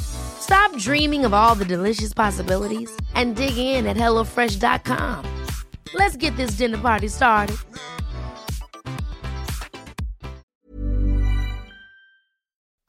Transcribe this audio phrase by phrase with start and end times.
[0.00, 5.44] Stop dreaming of all the delicious possibilities and dig in at HelloFresh.com.
[5.94, 7.56] Let's get this dinner party started.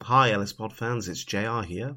[0.02, 1.96] Hi, Ellis Pod fans, it's JR here.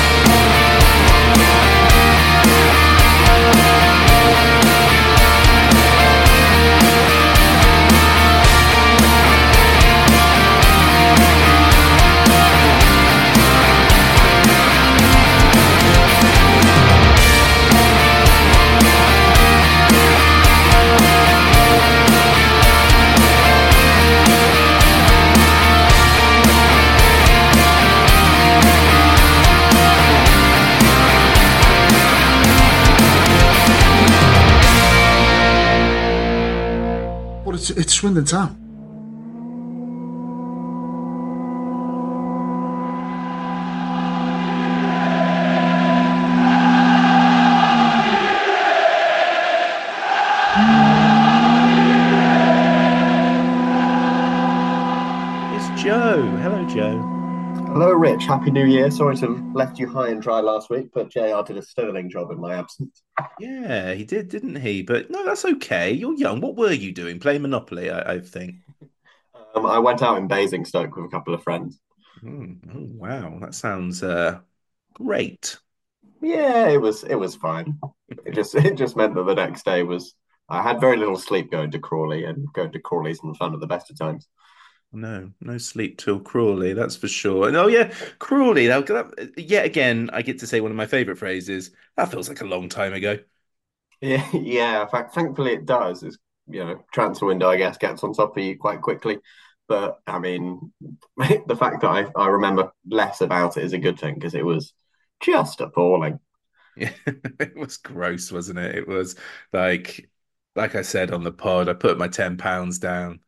[37.81, 38.70] it's, Swindon Town.
[58.21, 58.29] Rich.
[58.29, 58.91] Happy New Year.
[58.91, 62.07] Sorry to have left you high and dry last week, but JR did a sterling
[62.07, 63.01] job in my absence.
[63.39, 64.83] Yeah, he did, didn't he?
[64.83, 65.91] But no, that's okay.
[65.91, 66.39] You're young.
[66.39, 67.19] What were you doing?
[67.19, 68.55] Playing Monopoly, I, I think.
[69.53, 71.77] Um, I went out in Basingstoke with a couple of friends.
[72.21, 72.53] Hmm.
[72.73, 74.39] Oh, wow, that sounds uh,
[74.93, 75.57] great.
[76.21, 77.77] Yeah, it was it was fine.
[78.25, 80.15] It just it just meant that the next day was
[80.47, 83.59] I had very little sleep going to Crawley, and going to Crawley's in fun of
[83.59, 84.29] the best of times.
[84.93, 87.47] No, no sleep till Crawley, that's for sure.
[87.47, 88.67] And oh yeah, Crawley.
[88.67, 91.71] That, that, yet again, I get to say one of my favourite phrases.
[91.95, 93.19] That feels like a long time ago.
[94.01, 94.81] Yeah, yeah.
[94.83, 96.03] In fact, thankfully it does.
[96.03, 99.19] It's you know transfer window, I guess, gets on top of you quite quickly.
[99.67, 100.73] But I mean,
[101.17, 104.45] the fact that I, I remember less about it is a good thing because it
[104.45, 104.73] was
[105.21, 106.19] just appalling.
[106.75, 108.75] Yeah, it was gross, wasn't it?
[108.75, 109.15] It was
[109.53, 110.09] like,
[110.55, 113.21] like I said on the pod, I put my ten pounds down,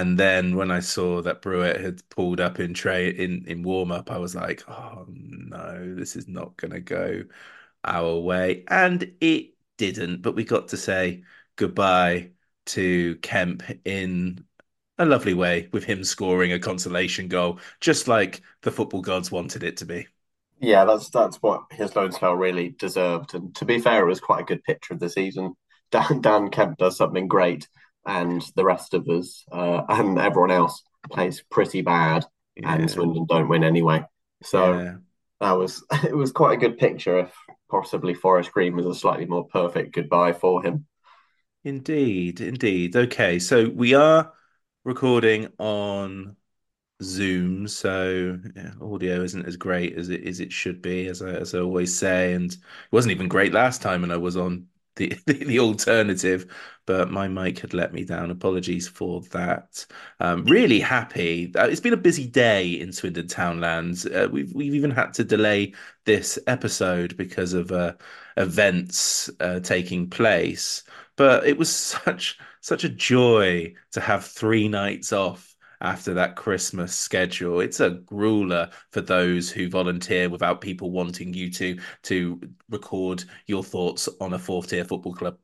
[0.00, 3.92] and then when I saw that Brewitt had pulled up in tray in in warm
[3.92, 7.24] up, I was like, oh no, this is not going to go
[7.84, 10.22] our way, and it didn't.
[10.22, 11.24] But we got to say
[11.56, 12.32] goodbye
[12.66, 14.44] to Kemp in
[14.98, 19.62] a lovely way with him scoring a consolation goal, just like the football gods wanted
[19.64, 20.06] it to be.
[20.60, 23.34] Yeah, that's that's what his loan spell really deserved.
[23.34, 25.54] And to be fair, it was quite a good picture of the season.
[25.90, 27.68] Dan, Dan Kemp does something great,
[28.06, 32.26] and the rest of us uh, and everyone else plays pretty bad,
[32.56, 32.64] Yeah.
[32.64, 34.04] and Swindon don't win anyway.
[34.42, 34.98] So Yeah.
[35.40, 37.18] that was it was quite a good picture.
[37.20, 37.34] If
[37.70, 40.86] possibly Forest Green was a slightly more perfect goodbye for him.
[41.64, 42.96] Indeed, indeed.
[42.96, 44.32] Okay, so we are
[44.84, 46.36] recording on
[47.02, 51.30] Zoom, so yeah, audio isn't as great as it as it should be, as I
[51.32, 52.58] as I always say, and it
[52.92, 56.46] wasn't even great last time when I was on the the, alternative,
[56.86, 58.30] but my mic had let me down.
[58.30, 59.86] Apologies for that.
[60.20, 61.50] Um, really happy.
[61.54, 64.04] It's been a busy day in Swindon Townlands.
[64.06, 65.72] Uh, we've we've even had to delay
[66.04, 67.94] this episode because of uh,
[68.36, 70.82] events uh, taking place.
[71.16, 75.51] But it was such such a joy to have three nights off
[75.82, 77.60] after that Christmas schedule.
[77.60, 82.40] It's a grueler for those who volunteer without people wanting you to to
[82.70, 85.38] record your thoughts on a fourth tier football club.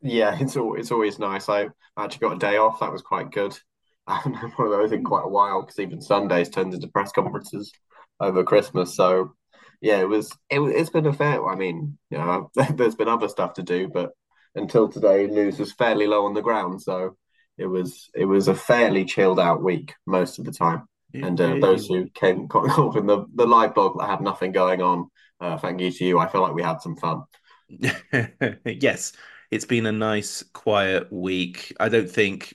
[0.00, 1.48] Yeah, it's al- it's always nice.
[1.48, 2.80] I actually got a day off.
[2.80, 3.58] That was quite good.
[4.06, 6.88] I haven't had one of those in quite a while because even Sundays turned into
[6.88, 7.72] press conferences
[8.20, 8.96] over Christmas.
[8.96, 9.34] So
[9.80, 11.46] yeah, it was it, it's been a fair.
[11.46, 14.12] I mean, you know, there's been other stuff to do, but
[14.54, 16.80] until today, news was fairly low on the ground.
[16.82, 17.16] So
[17.58, 20.88] it was it was a fairly chilled out week most of the time.
[21.12, 24.20] It and uh, those who came got involved in the the live blog that had
[24.20, 25.08] nothing going on,
[25.40, 26.18] uh, thank you to you.
[26.18, 27.24] I feel like we had some fun.
[28.64, 29.12] yes,
[29.50, 31.74] it's been a nice, quiet week.
[31.80, 32.54] I don't think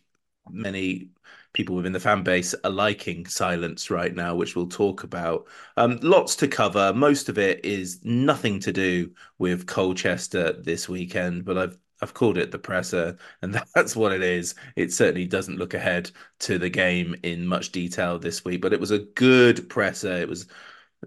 [0.50, 1.10] many
[1.54, 5.48] people within the fan base are liking silence right now, which we'll talk about.
[5.78, 6.94] Um, lots to cover.
[6.94, 12.38] Most of it is nothing to do with Colchester this weekend, but I've I've called
[12.38, 14.56] it the presser, and that's what it is.
[14.76, 16.12] It certainly doesn't look ahead
[16.42, 20.14] to the game in much detail this week, but it was a good presser.
[20.14, 20.48] It was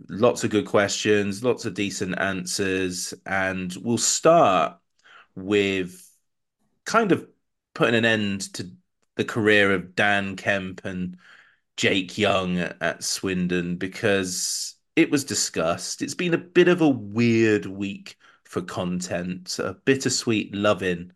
[0.08, 4.78] lots of good questions, lots of decent answers, and we'll start
[5.34, 6.10] with
[6.84, 7.28] kind of
[7.75, 8.70] putting an end to
[9.16, 11.19] the career of Dan Kemp and
[11.76, 16.02] Jake Young at Swindon because it was discussed.
[16.02, 18.16] It's been a bit of a weird week
[18.56, 21.12] for content, a bittersweet loving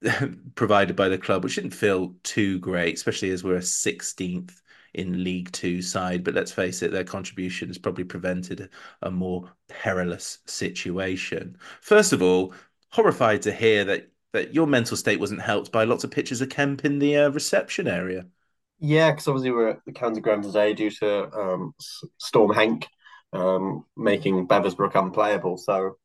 [0.54, 4.62] provided by the club, which didn't feel too great, especially as we're a 16th
[4.94, 6.22] in League Two side.
[6.22, 8.70] But let's face it, their contribution has probably prevented
[9.02, 11.58] a more perilous situation.
[11.80, 12.54] First of all,
[12.90, 16.48] horrified to hear that that your mental state wasn't helped by lots of pictures of
[16.48, 18.24] Kemp in the uh, reception area.
[18.78, 21.74] Yeah, because obviously we're at the county ground today due to um,
[22.18, 22.84] Storm Henk
[23.32, 25.56] um, making Beversbrook unplayable.
[25.56, 25.96] So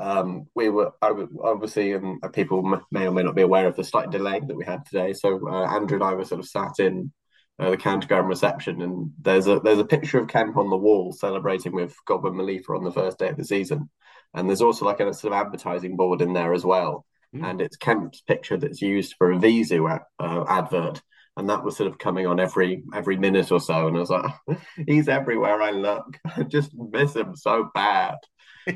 [0.00, 4.10] um, we were obviously, and people may or may not be aware of the slight
[4.10, 5.12] delay that we had today.
[5.12, 7.12] So uh, Andrew and I were sort of sat in
[7.58, 11.12] uh, the ground reception, and there's a there's a picture of Kemp on the wall
[11.12, 13.90] celebrating with Godwin Malifa on the first day of the season,
[14.34, 17.04] and there's also like a sort of advertising board in there as well
[17.34, 17.48] mm.
[17.48, 21.00] and it's Kemp's picture that's used for a Vizu uh, advert,
[21.36, 24.10] and that was sort of coming on every every minute or so, and I was
[24.10, 24.32] like,
[24.86, 28.16] he's everywhere I look, I just miss him so bad.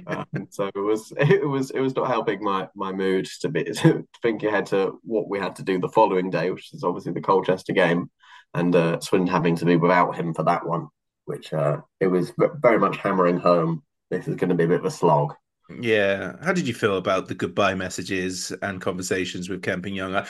[0.07, 3.65] Um, so it was it was it was not helping my my mood to be
[3.83, 7.13] to think ahead to what we had to do the following day, which is obviously
[7.13, 8.11] the Colchester game,
[8.55, 10.89] and uh, Swindon having to be without him for that one,
[11.25, 13.83] which uh, it was very much hammering home.
[14.11, 15.35] This is going to be a bit of a slog.
[15.81, 16.37] Yeah.
[16.43, 20.15] How did you feel about the goodbye messages and conversations with Kemp and Young?
[20.15, 20.27] I,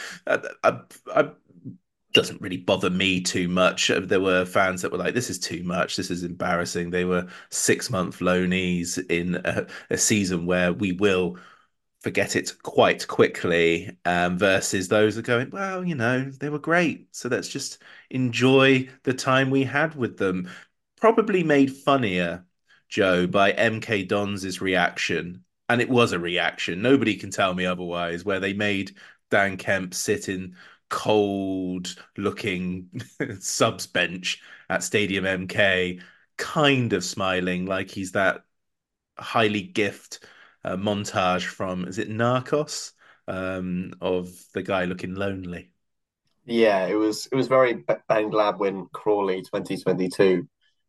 [0.63, 0.81] I,
[1.13, 1.31] I,
[2.15, 3.89] doesn't really bother me too much.
[3.89, 5.97] There were fans that were like, "This is too much.
[5.97, 11.39] This is embarrassing." They were six-month loanees in a, a, season where we will
[12.01, 13.99] forget it quite quickly.
[14.05, 17.83] Um, versus those that are going, "Well, you know, they were great, so let's just
[18.11, 20.49] enjoy the time we had with them."
[20.97, 22.47] Probably made funnier
[22.89, 26.81] Joe, by MK Dons' reaction, and it was a reaction.
[26.81, 28.25] Nobody can tell me otherwise.
[28.25, 28.97] Where they made
[29.31, 30.57] Dan Kemp sit in
[30.89, 33.03] cold-looking
[33.41, 36.01] subs bench at Stadium MK,
[36.37, 38.43] kind of smiling like he's that
[39.19, 40.25] highly gift
[40.65, 42.93] uh, montage from is it Narcos
[43.29, 45.71] um, of the guy looking lonely.
[46.47, 50.47] Yeah, it was it was very Ben Gladwin Crawley 2022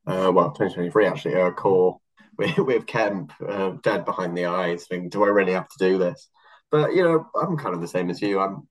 [0.07, 1.99] uh, well, 2023 actually, uh, core
[2.37, 4.87] with, with Kemp uh, dead behind the eyes.
[4.87, 6.29] Thinking, do I really have to do this?
[6.71, 8.39] But you know, I'm kind of the same as you.
[8.39, 8.67] I'm,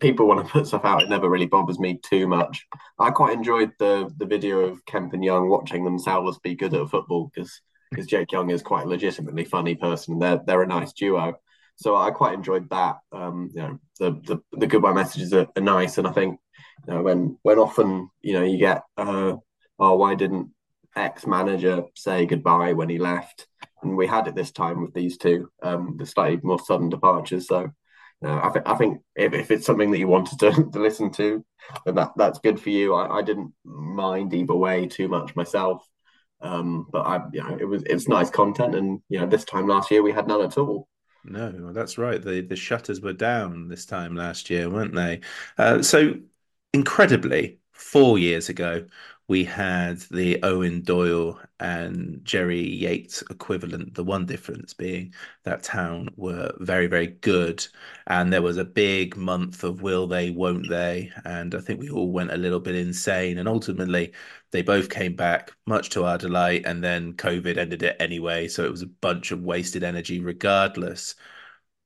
[0.00, 1.02] people want to put stuff out.
[1.02, 2.66] It never really bothers me too much.
[2.98, 6.88] I quite enjoyed the the video of Kemp and Young watching themselves be good at
[6.88, 10.18] football because because Jake Young is quite legitimately funny person.
[10.18, 11.34] They're they're a nice duo.
[11.76, 12.96] So I quite enjoyed that.
[13.12, 16.38] Um, you know, the the, the goodbye messages are, are nice, and I think
[16.86, 19.36] you know when when often you know you get uh,
[19.78, 20.50] oh, why didn't
[20.96, 23.46] ex manager say goodbye when he left?
[23.82, 27.46] And we had it this time with these two, um, the slightly more sudden departures.
[27.46, 27.70] So
[28.24, 31.10] uh, I, th- I think if, if it's something that you wanted to, to listen
[31.12, 31.44] to,
[31.84, 32.94] then that, that's good for you.
[32.94, 35.86] I, I didn't mind either way too much myself.
[36.42, 39.68] Um, but I, you know, it was it's nice content, and you know, this time
[39.68, 40.88] last year we had none at all.
[41.24, 42.20] No, that's right.
[42.20, 45.20] The the shutters were down this time last year, weren't they?
[45.58, 46.14] Uh, so
[46.72, 48.86] incredibly, four years ago,
[49.30, 53.94] we had the Eoin Doyle and Jerry Yates equivalent.
[53.94, 57.64] The one difference being that Town were very, very good.
[58.08, 61.12] And there was a big month of will they, won't they?
[61.24, 63.38] And I think we all went a little bit insane.
[63.38, 64.14] And ultimately,
[64.50, 66.62] they both came back, much to our delight.
[66.66, 68.48] And then COVID ended it anyway.
[68.48, 71.14] So it was a bunch of wasted energy, regardless.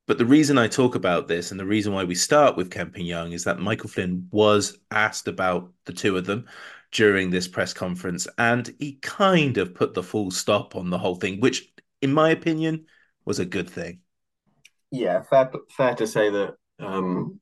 [0.07, 2.97] But the reason I talk about this and the reason why we start with Kemp
[2.97, 6.47] and Young is that Michael Flynn was asked about the two of them
[6.95, 11.17] during this press conference, and he kind of put the full stop on the whole
[11.17, 11.71] thing, which,
[12.01, 12.87] in my opinion,
[13.27, 14.01] was a good thing.
[14.91, 17.41] Yeah, fair, fair to say that um,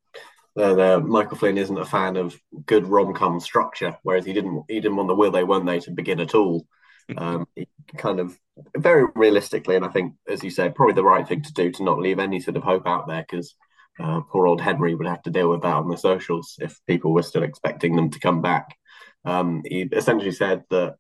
[0.56, 2.34] that uh, Michael Flynn isn't a fan of
[2.66, 5.78] good rom com structure, whereas he didn't he didn't want the will they won't they
[5.80, 6.66] to begin at all.
[7.16, 7.66] Um, he
[7.98, 8.38] kind of
[8.76, 11.82] very realistically, and I think, as you say, probably the right thing to do to
[11.82, 13.54] not leave any sort of hope out there because
[14.00, 17.12] uh, poor old Henry would have to deal with that on the socials if people
[17.12, 18.76] were still expecting them to come back.
[19.24, 20.96] Um, he essentially said that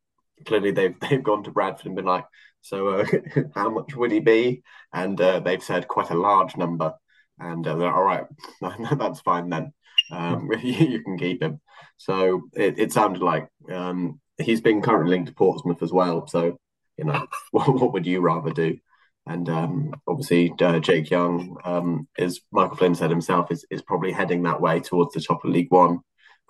[0.46, 2.24] clearly they've they've gone to Bradford and been like,
[2.60, 3.06] so uh,
[3.54, 4.62] how much would he be?
[4.92, 6.94] And uh, they've said quite a large number.
[7.38, 8.24] And uh, all right,
[8.98, 9.72] that's fine then.
[10.10, 11.60] Um, you can keep him.
[11.96, 16.26] So it, it sounded like um, he's been currently linked to Portsmouth as well.
[16.26, 16.58] So
[16.96, 18.78] you know, what, what would you rather do?
[19.26, 24.10] And um, obviously, uh, Jake Young, um, as Michael Flynn said himself, is, is probably
[24.10, 26.00] heading that way towards the top of League One.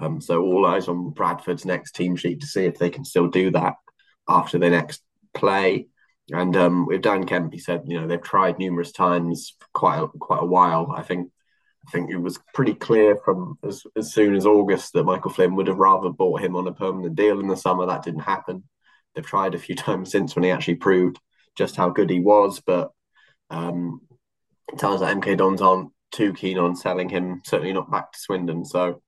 [0.03, 3.29] Um, so all eyes on Bradford's next team sheet to see if they can still
[3.29, 3.75] do that
[4.29, 5.03] after their next
[5.35, 5.87] play.
[6.31, 10.03] And um, with Dan Kemp, he said, you know, they've tried numerous times for quite
[10.03, 10.93] a, quite a while.
[10.95, 11.31] I think
[11.87, 15.57] I think it was pretty clear from as, as soon as August that Michael Flynn
[15.57, 17.87] would have rather bought him on a permanent deal in the summer.
[17.87, 18.63] That didn't happen.
[19.15, 21.19] They've tried a few times since when he actually proved
[21.57, 22.93] just how good he was, but
[23.51, 24.01] um,
[24.73, 28.19] it tells that MK Dons aren't too keen on selling him, certainly not back to
[28.19, 28.65] Swindon.
[28.65, 29.03] So,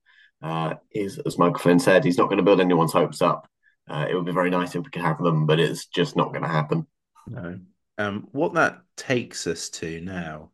[0.45, 3.49] uh, is, as Michael Flynn said, he's not going to build anyone's hopes up.
[3.89, 6.29] Uh, it would be very nice if we could have them, but it's just not
[6.29, 6.85] going to happen.
[7.27, 7.59] No.
[7.97, 10.51] Um, what that takes us to now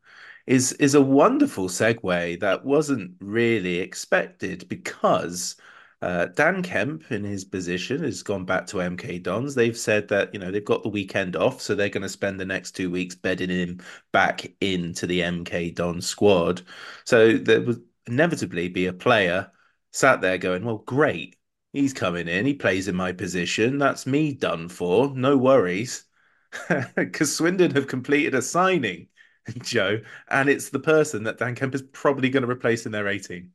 [0.48, 5.58] is is a wonderful segue that wasn't really expected because
[6.02, 9.56] uh, Dan Kemp, in his position, has gone back to MK Dons.
[9.56, 12.40] They've said that you know they've got the weekend off, so they're going to spend
[12.40, 13.82] the next two weeks bedding him
[14.14, 16.62] back into the MK Don squad.
[17.04, 19.52] So there would inevitably be a player
[19.92, 21.38] sat there going, "Well, great,
[21.74, 22.46] he's coming in.
[22.46, 23.78] He plays in my position.
[23.78, 25.14] That's me done for.
[25.16, 26.06] No worries."
[26.96, 29.08] Because Swindon have completed a signing,
[29.62, 33.08] Joe, and it's the person that Dan Kemp is probably going to replace in their
[33.08, 33.52] 18.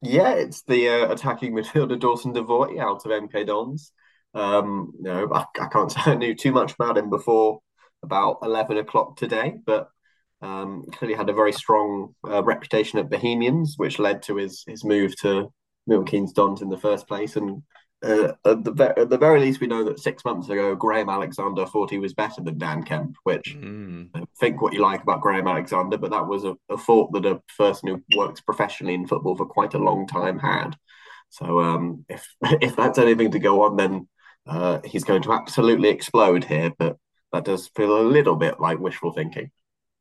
[0.00, 3.92] Yeah, it's the uh, attacking midfielder Dawson Devoy out of MK Dons.
[4.34, 7.60] Um, I, I, can't say I knew too much about him before
[8.02, 9.88] about 11 o'clock today, but
[10.40, 14.84] um, clearly had a very strong uh, reputation at Bohemians, which led to his his
[14.84, 15.52] move to
[15.88, 17.36] Milton Keynes Dons in the first place.
[17.36, 17.62] And
[18.02, 21.66] uh, at, the, at the very least, we know that six months ago, Graham Alexander
[21.66, 24.08] thought he was better than Dan Kemp, which mm.
[24.38, 27.42] think what you like about Graham Alexander, but that was a, a, thought that a
[27.56, 30.76] person who works professionally in football for quite a long time had.
[31.30, 34.08] So um, if if that's anything to go on, then
[34.46, 36.72] uh, he's going to absolutely explode here.
[36.78, 36.96] But
[37.32, 39.50] that does feel a little bit like wishful thinking.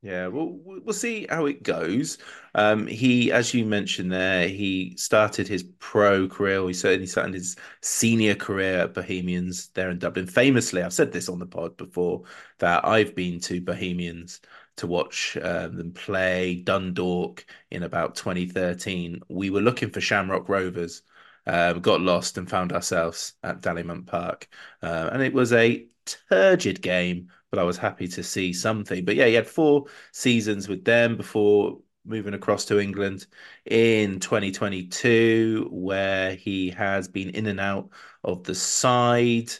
[0.07, 2.17] Yeah, we'll we'll see how it goes.
[2.55, 6.65] Um, he, as you mentioned there, he started his pro career.
[6.65, 10.25] He certainly started his senior career at Bohemians there in Dublin.
[10.25, 12.23] Famously, I've said this on the pod before
[12.59, 14.39] that I've been to Bohemians
[14.77, 19.19] to watch uh, them play Dundalk in about 2013.
[19.27, 21.01] We were looking for Shamrock Rovers.
[21.45, 24.47] Uh, got lost and found ourselves at Dalymount Park,
[24.81, 29.05] uh, and it was a turgid game but I was happy to see something.
[29.05, 33.25] But yeah, he had four seasons with them before moving across to England
[33.65, 37.89] in 2022, where he has been in and out
[38.23, 39.51] of the side.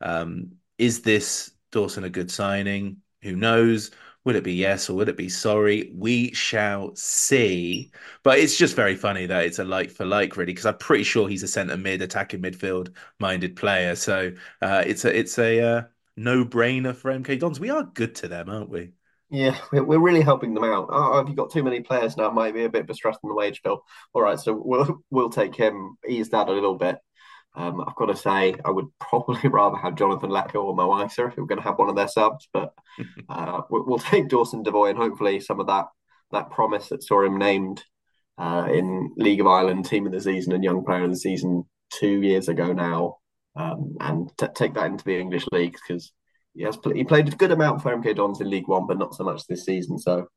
[0.00, 2.98] Um, is this Dawson a good signing?
[3.22, 3.90] Who knows?
[4.24, 5.92] Will it be yes or will it be sorry?
[5.94, 7.92] We shall see.
[8.22, 11.04] But it's just very funny that it's a like for like, really, because I'm pretty
[11.04, 13.94] sure he's a centre mid, attacking midfield minded player.
[13.96, 14.32] So
[14.62, 15.82] uh, it's a it's a uh,
[16.16, 17.60] no brainer for MK Dons.
[17.60, 18.92] We are good to them, aren't we?
[19.30, 20.88] Yeah, we're really helping them out.
[20.90, 22.30] Oh, have you got too many players now?
[22.30, 23.82] Might be a bit of a stress on the wage bill.
[24.12, 26.98] All right, so we'll we'll take him, ease that a little bit.
[27.56, 31.36] Um, I've got to say, I would probably rather have Jonathan Leko or Moisa if
[31.36, 32.74] we are going to have one of their subs, but
[33.28, 35.86] uh, we'll take Dawson Devoy and hopefully some of that
[36.32, 37.82] that promise that saw him named
[38.38, 41.64] uh, in League of Ireland Team of the Season and Young Player of the Season
[41.92, 43.18] two years ago now
[43.56, 46.12] um, and t- take that into the English leagues because
[46.54, 48.98] he has pl- he played a good amount for MK Dons in League One, but
[48.98, 49.98] not so much this season.
[49.98, 50.28] So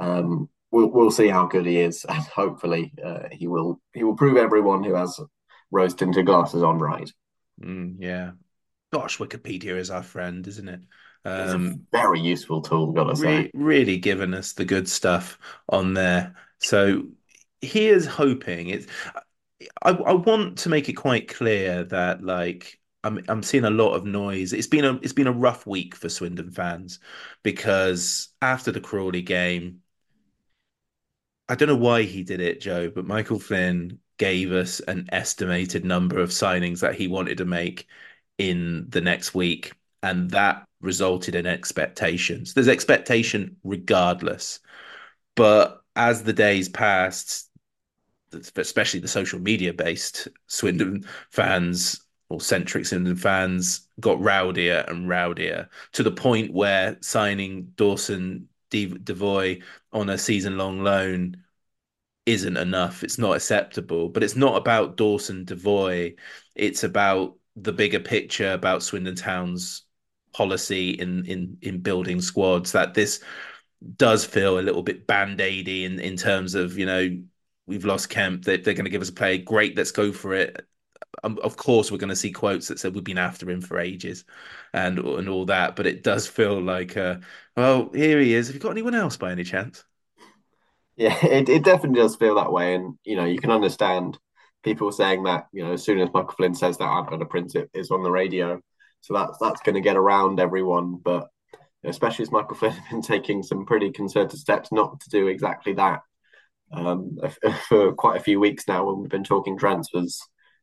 [0.00, 4.16] um, we'll we'll see how good he is, and hopefully uh, he will he will
[4.16, 5.18] prove everyone who has
[5.70, 7.10] rose tinted glasses on right.
[7.62, 8.32] Mm, yeah,
[8.92, 10.80] gosh, Wikipedia is our friend, isn't it?
[11.24, 13.50] Um, very useful tool, gotta re- say.
[13.54, 16.34] Really giving us the good stuff on there.
[16.60, 17.08] So
[17.60, 18.86] here's hoping it's
[19.82, 23.94] I, I want to make it quite clear that like I'm I'm seeing a lot
[23.94, 24.52] of noise.
[24.52, 27.00] It's been a it's been a rough week for Swindon fans
[27.42, 29.82] because after the Crawley game,
[31.48, 35.84] I don't know why he did it, Joe, but Michael Flynn gave us an estimated
[35.84, 37.86] number of signings that he wanted to make
[38.38, 39.72] in the next week,
[40.02, 42.54] and that resulted in expectations.
[42.54, 44.60] There's expectation regardless,
[45.36, 47.47] but as the days passed,
[48.56, 55.68] especially the social media based Swindon fans or centric Swindon fans got rowdier and rowdier
[55.92, 61.36] to the point where signing Dawson Devoy on a season long loan
[62.28, 63.02] isn't enough.
[63.02, 64.10] It's not acceptable.
[64.10, 66.16] But it's not about Dawson Devoy.
[66.54, 69.84] It's about the bigger picture about Swindon Town's
[70.32, 72.72] policy in in in building squads.
[72.72, 73.22] That this
[73.96, 77.08] does feel a little bit band-aidy in in terms of you know
[77.68, 78.44] we've lost Kemp.
[78.44, 79.38] They, they're going to give us a play.
[79.38, 80.66] Great, let's go for it.
[81.22, 83.78] Um, of course, we're going to see quotes that said we've been after him for
[83.78, 84.24] ages,
[84.72, 85.76] and and all that.
[85.76, 87.18] But it does feel like, uh,
[87.56, 88.48] well, here he is.
[88.48, 89.84] Have you got anyone else by any chance?
[90.96, 94.18] Yeah, it, it definitely does feel that way, and you know you can understand
[94.62, 95.46] people saying that.
[95.52, 97.70] You know, as soon as Michael Flynn says that, I'm going to print it.
[97.74, 98.60] It's on the radio,
[99.00, 100.96] so that's that's going to get around everyone.
[100.96, 101.28] But
[101.84, 105.72] especially as Michael Flynn has been taking some pretty concerted steps not to do exactly
[105.74, 106.00] that
[106.72, 107.18] um,
[107.68, 110.20] for quite a few weeks now when we've been talking transfers.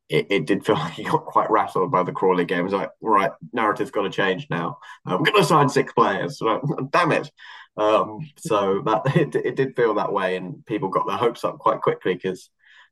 [0.08, 2.60] It, it did feel like he got quite rattled by the Crawley game.
[2.60, 4.78] It was like, right, narrative's got to change now.
[5.06, 6.40] I'm going to sign six players.
[6.42, 7.32] Like, Damn it.
[7.78, 11.60] Um, so that it, it did feel that way, and people got their hopes up
[11.60, 12.50] quite quickly because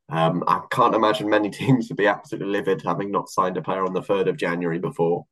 [0.10, 3.86] um, I can't imagine many teams would be absolutely livid having not signed a player
[3.86, 5.26] on the 3rd of January before,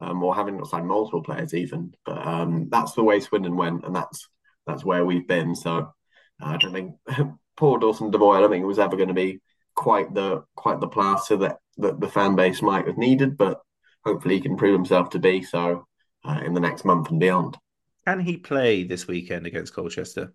[0.00, 1.94] um, or having not signed multiple players even.
[2.04, 4.28] But um, that's the way Swindon went, and that's
[4.66, 5.54] that's where we've been.
[5.56, 5.94] So
[6.42, 6.94] I don't think
[7.56, 9.40] poor Dawson Devoy, I don't think it was ever going to be
[9.74, 13.60] quite the quite the plaster that, that the fan base might have needed, but
[14.04, 15.86] hopefully he can prove himself to be so
[16.24, 17.56] uh, in the next month and beyond.
[18.06, 20.32] Can he play this weekend against Colchester?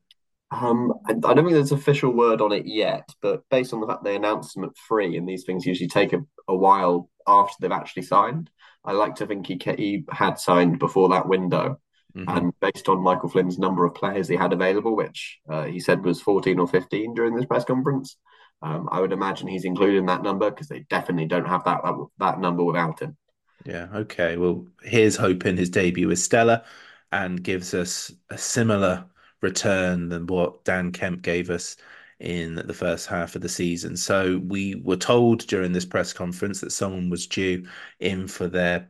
[0.51, 3.87] Um, I, I, don't think there's official word on it yet, but based on the
[3.87, 7.55] fact they announced him at free, and these things usually take a, a while after
[7.59, 8.49] they've actually signed,
[8.85, 11.79] I like to think he he had signed before that window.
[12.15, 12.29] Mm-hmm.
[12.29, 16.05] And based on Michael Flynn's number of players he had available, which uh, he said
[16.05, 18.17] was 14 or 15 during this press conference,
[18.61, 21.95] um, I would imagine he's including that number because they definitely don't have that, that
[22.19, 23.17] that number without him.
[23.65, 23.87] Yeah.
[23.93, 24.37] Okay.
[24.37, 26.63] Well, here's hoping his debut is stellar
[27.11, 29.05] and gives us a similar
[29.41, 31.75] return than what Dan Kemp gave us
[32.19, 33.97] in the first half of the season.
[33.97, 37.67] So we were told during this press conference that someone was due
[37.99, 38.89] in for their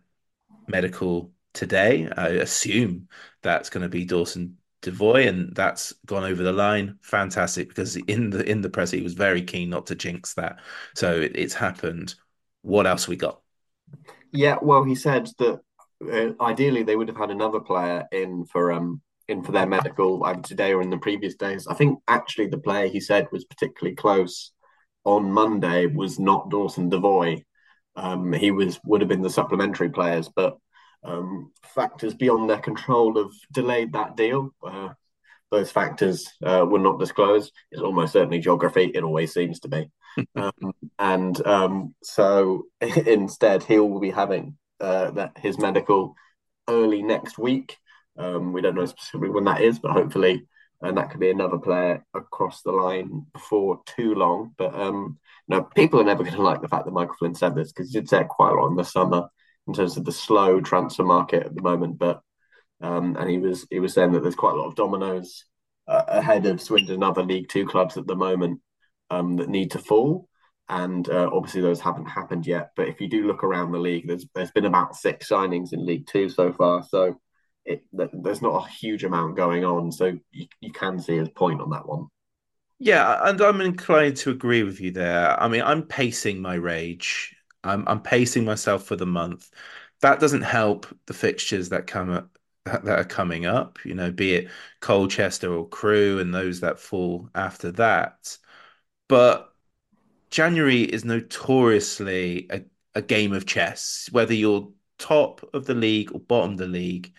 [0.67, 2.09] medical today.
[2.15, 3.07] I assume
[3.41, 6.99] that's going to be Dawson Devoy, and that's gone over the line.
[7.01, 10.59] Fantastic, because in the in the press he was very keen not to jinx that.
[10.95, 12.15] So it, it's happened.
[12.61, 13.41] What else we got?
[14.31, 15.61] Yeah, well, he said that
[16.11, 20.23] uh, ideally they would have had another player in for um in for their medical
[20.25, 21.67] either today or in the previous days.
[21.67, 24.51] I think actually the player he said was particularly close
[25.05, 27.43] on Monday was not Dawson Devoy.
[27.95, 30.57] Um, he was would have been the supplementary players, but
[31.03, 34.53] um, factors beyond their control have delayed that deal.
[34.65, 34.89] Uh,
[35.51, 37.51] those factors uh, were not disclosed.
[37.71, 38.91] It's almost certainly geography.
[38.93, 39.91] It always seems to be.
[40.35, 46.15] um, and um, so instead, he will be having uh, that his medical
[46.67, 47.77] early next week.
[48.17, 50.47] Um, we don't know specifically when that is, but hopefully,
[50.81, 54.53] and that could be another player across the line before too long.
[54.57, 57.55] But um, no, people are never going to like the fact that Michael Flynn said
[57.55, 59.29] this because he did say it quite a lot in the summer
[59.67, 61.97] in terms of the slow transfer market at the moment.
[61.97, 62.21] But
[62.81, 65.45] um, and he was he was saying that there's quite a lot of dominoes
[65.87, 68.61] uh, ahead of Swindon and other League Two clubs at the moment
[69.09, 70.27] um, that need to fall
[70.69, 72.71] and uh, obviously those haven't happened yet.
[72.75, 75.85] But if you do look around the league, there's there's been about six signings in
[75.85, 77.19] League Two so far, so
[77.65, 79.91] it, there's not a huge amount going on.
[79.91, 82.07] So you, you can see his point on that one.
[82.79, 85.41] Yeah, and I'm inclined to agree with you there.
[85.41, 87.35] I mean, I'm pacing my rage.
[87.63, 89.49] I'm I'm pacing myself for the month.
[90.01, 93.79] That doesn't help the fixtures that come up that, are coming up.
[93.85, 98.37] You know, be it Colchester or Crewe, and those that fall after that.
[99.07, 99.53] But
[100.31, 102.63] January is notoriously a,
[102.95, 104.09] a game of chess.
[104.11, 107.13] Whether you're top of the league or bottom of the league,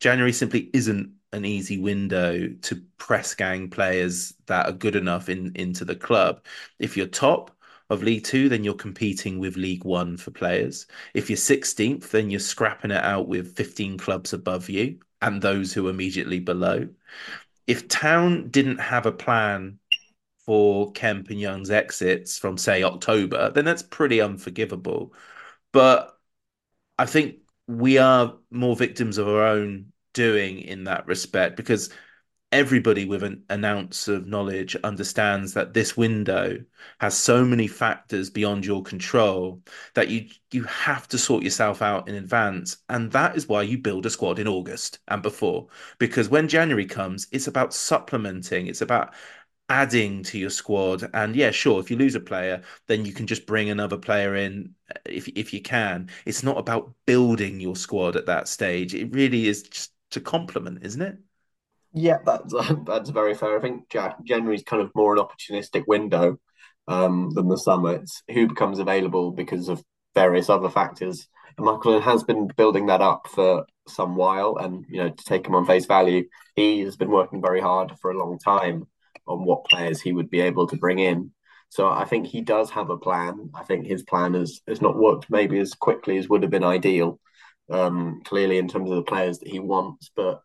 [0.00, 5.52] January simply isn't an easy window to press gang players that are good enough in
[5.56, 6.44] into the club.
[6.78, 7.57] If you're top
[7.90, 10.86] of League Two, then you're competing with League One for players.
[11.14, 15.72] If you're 16th, then you're scrapping it out with 15 clubs above you and those
[15.72, 16.88] who are immediately below.
[17.66, 19.78] If Town didn't have a plan
[20.46, 25.12] for Kemp and Young's exits from, say, October, then that's pretty unforgivable.
[25.72, 26.18] But
[26.98, 31.90] I think we are more victims of our own doing in that respect because
[32.50, 36.58] everybody with an, an ounce of knowledge understands that this window
[36.98, 39.60] has so many factors beyond your control
[39.94, 43.76] that you you have to sort yourself out in advance and that is why you
[43.76, 45.66] build a squad in August and before
[45.98, 49.14] because when January comes it's about supplementing it's about
[49.68, 51.08] adding to your squad.
[51.14, 54.34] And yeah, sure, if you lose a player, then you can just bring another player
[54.36, 56.10] in uh, if if you can.
[56.26, 58.94] It's not about building your squad at that stage.
[58.94, 61.18] It really is just to complement, isn't it?
[61.92, 62.54] Yeah, that's
[62.86, 63.58] that's very fair.
[63.58, 63.88] I think
[64.24, 66.38] January's kind of more an opportunistic window
[66.86, 67.94] um, than the summer.
[67.94, 69.82] It's who becomes available because of
[70.14, 71.28] various other factors.
[71.56, 75.46] And Michael has been building that up for some while, and you know, to take
[75.46, 76.24] him on face value,
[76.54, 78.86] he has been working very hard for a long time
[79.26, 81.32] on what players he would be able to bring in.
[81.70, 83.50] So I think he does have a plan.
[83.54, 86.64] I think his plan has has not worked maybe as quickly as would have been
[86.64, 87.18] ideal.
[87.70, 90.40] Um, clearly, in terms of the players that he wants, but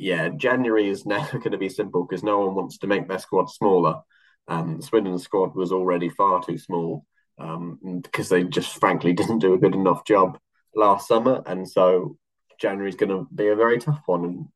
[0.00, 3.18] yeah, January is never going to be simple because no one wants to make their
[3.18, 4.00] squad smaller.
[4.48, 7.04] Um, Swindon's squad was already far too small
[7.38, 10.38] um, because they just frankly didn't do a good enough job
[10.74, 12.16] last summer, and so
[12.58, 14.24] January is going to be a very tough one.
[14.24, 14.46] And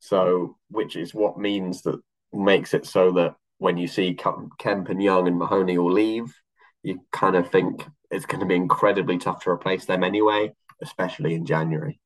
[0.00, 2.00] so, which is what means that
[2.32, 6.34] makes it so that when you see Kemp and Young and Mahoney all leave,
[6.82, 11.34] you kind of think it's going to be incredibly tough to replace them anyway, especially
[11.34, 12.00] in January.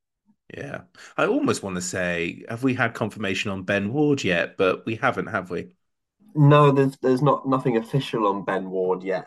[0.54, 0.82] Yeah.
[1.16, 4.56] I almost want to say, have we had confirmation on Ben Ward yet?
[4.56, 5.74] But we haven't, have we?
[6.34, 9.26] No, there's there's not nothing official on Ben Ward yet.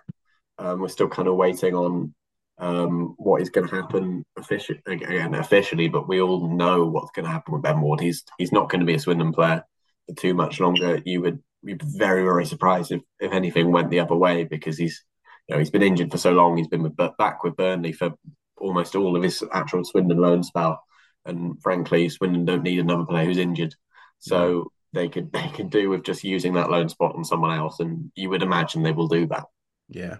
[0.57, 2.13] Um, we're still kind of waiting on
[2.57, 7.25] um, what is going to happen officially again officially, but we all know what's going
[7.25, 7.99] to happen with Ben Ward.
[7.99, 9.63] He's he's not going to be a Swindon player
[10.07, 11.01] for too much longer.
[11.05, 15.03] You would be very very surprised if, if anything went the other way because he's
[15.47, 16.57] you know he's been injured for so long.
[16.57, 18.13] He's been with, back with Burnley for
[18.57, 20.81] almost all of his actual Swindon loan spell.
[21.25, 23.75] And frankly, Swindon don't need another player who's injured,
[24.19, 27.79] so they could they could do with just using that loan spot on someone else,
[27.79, 29.45] and you would imagine they will do that.
[29.89, 30.17] Yeah,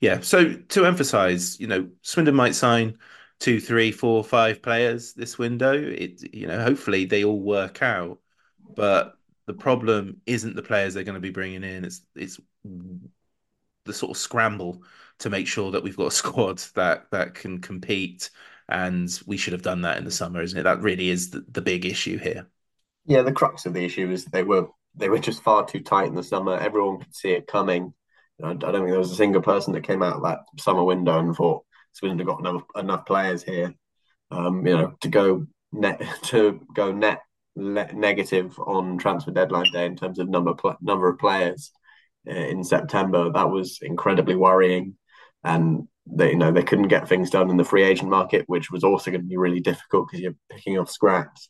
[0.00, 0.20] yeah.
[0.20, 2.98] So to emphasise, you know, Swindon might sign
[3.38, 5.72] two, three, four, five players this window.
[5.72, 8.18] It you know, hopefully they all work out,
[8.76, 9.14] but
[9.46, 11.84] the problem isn't the players they're going to be bringing in.
[11.84, 12.38] It's it's
[13.84, 14.82] the sort of scramble
[15.18, 18.30] to make sure that we've got a squad that that can compete
[18.70, 20.62] and we should have done that in the summer, isn't it?
[20.62, 22.46] That really is the, the big issue here.
[23.04, 26.06] Yeah, the crux of the issue is they were they were just far too tight
[26.06, 26.56] in the summer.
[26.56, 27.92] Everyone could see it coming.
[28.42, 31.18] I don't think there was a single person that came out of that summer window
[31.18, 33.74] and thought Swindon have got enough enough players here,
[34.30, 37.22] um, you know, to go net to go net
[37.56, 41.72] le- negative on transfer deadline day in terms of number pl- number of players
[42.28, 43.30] uh, in September.
[43.30, 44.96] That was incredibly worrying,
[45.44, 48.70] and they you know they couldn't get things done in the free agent market, which
[48.70, 51.48] was also going to be really difficult because you're picking off scraps,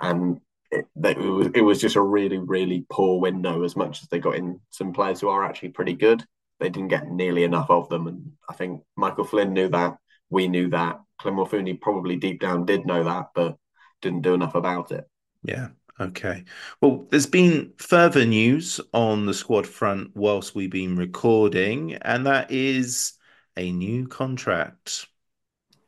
[0.00, 3.64] and it, it, was it was just a really really poor window.
[3.64, 6.24] As much as they got in some players who are actually pretty good,
[6.58, 9.96] they didn't get nearly enough of them, and I think Michael Flynn knew that.
[10.30, 11.00] We knew that.
[11.20, 13.56] Clem Morfuni probably deep down did know that, but
[14.00, 15.04] didn't do enough about it.
[15.42, 15.68] Yeah.
[15.98, 16.44] Okay.
[16.80, 22.50] Well, there's been further news on the squad front whilst we've been recording, and that
[22.50, 23.14] is
[23.56, 25.06] a new contract.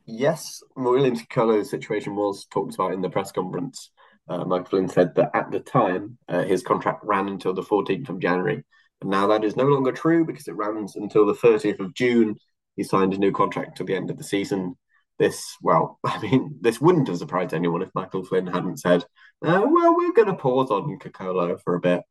[0.07, 3.90] Yes, William Kokolo's situation was talked about in the press conference.
[4.29, 8.09] Uh, Michael Flynn said that at the time, uh, his contract ran until the 14th
[8.09, 8.64] of January.
[9.01, 12.37] And now that is no longer true because it runs until the 30th of June.
[12.77, 14.77] He signed a new contract to the end of the season.
[15.18, 19.03] This, well, I mean, this wouldn't have surprised anyone if Michael Flynn hadn't said,
[19.44, 22.03] uh, well, we're going to pause on Kokolo for a bit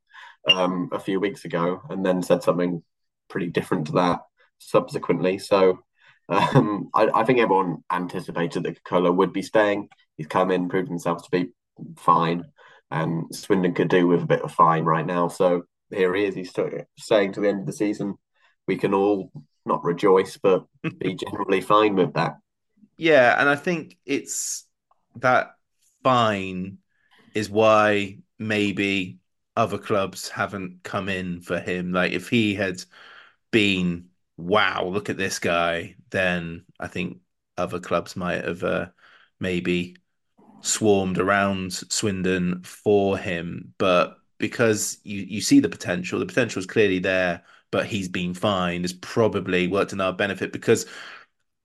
[0.50, 2.84] um, a few weeks ago and then said something
[3.30, 4.20] pretty different to that
[4.62, 5.38] subsequently.
[5.38, 5.80] So
[6.30, 9.90] um, I, I, think everyone anticipated that Kokolo would be staying.
[10.16, 11.52] He's come in, proved himself to be
[11.98, 12.46] fine,
[12.90, 15.28] and Swindon could do with a bit of fine right now.
[15.28, 16.36] So here he is.
[16.36, 16.54] He's
[16.98, 18.16] staying to the end of the season.
[18.68, 19.32] We can all
[19.66, 20.66] not rejoice, but
[21.00, 22.38] be generally fine with that.
[22.98, 24.66] Yeah, and I think it's
[25.18, 25.56] that
[26.04, 26.78] fine
[27.34, 29.20] is why maybe
[29.56, 31.92] other clubs haven't come in for him.
[31.92, 32.82] Like if he had
[33.52, 34.11] been
[34.42, 37.20] wow, look at this guy, then I think
[37.58, 38.88] other clubs might have uh,
[39.40, 39.98] maybe
[40.62, 43.74] swarmed around Swindon for him.
[43.78, 48.34] But because you, you see the potential, the potential is clearly there, but he's been
[48.34, 50.86] fine, has probably worked in our benefit because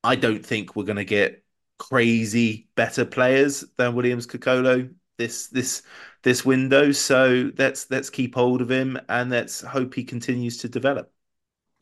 [0.04, 1.44] I don't think we're going to get
[1.78, 5.82] crazy better players than Williams Kokolo this this
[6.22, 6.92] this window.
[6.92, 11.12] So let's let's keep hold of him and let's hope he continues to develop.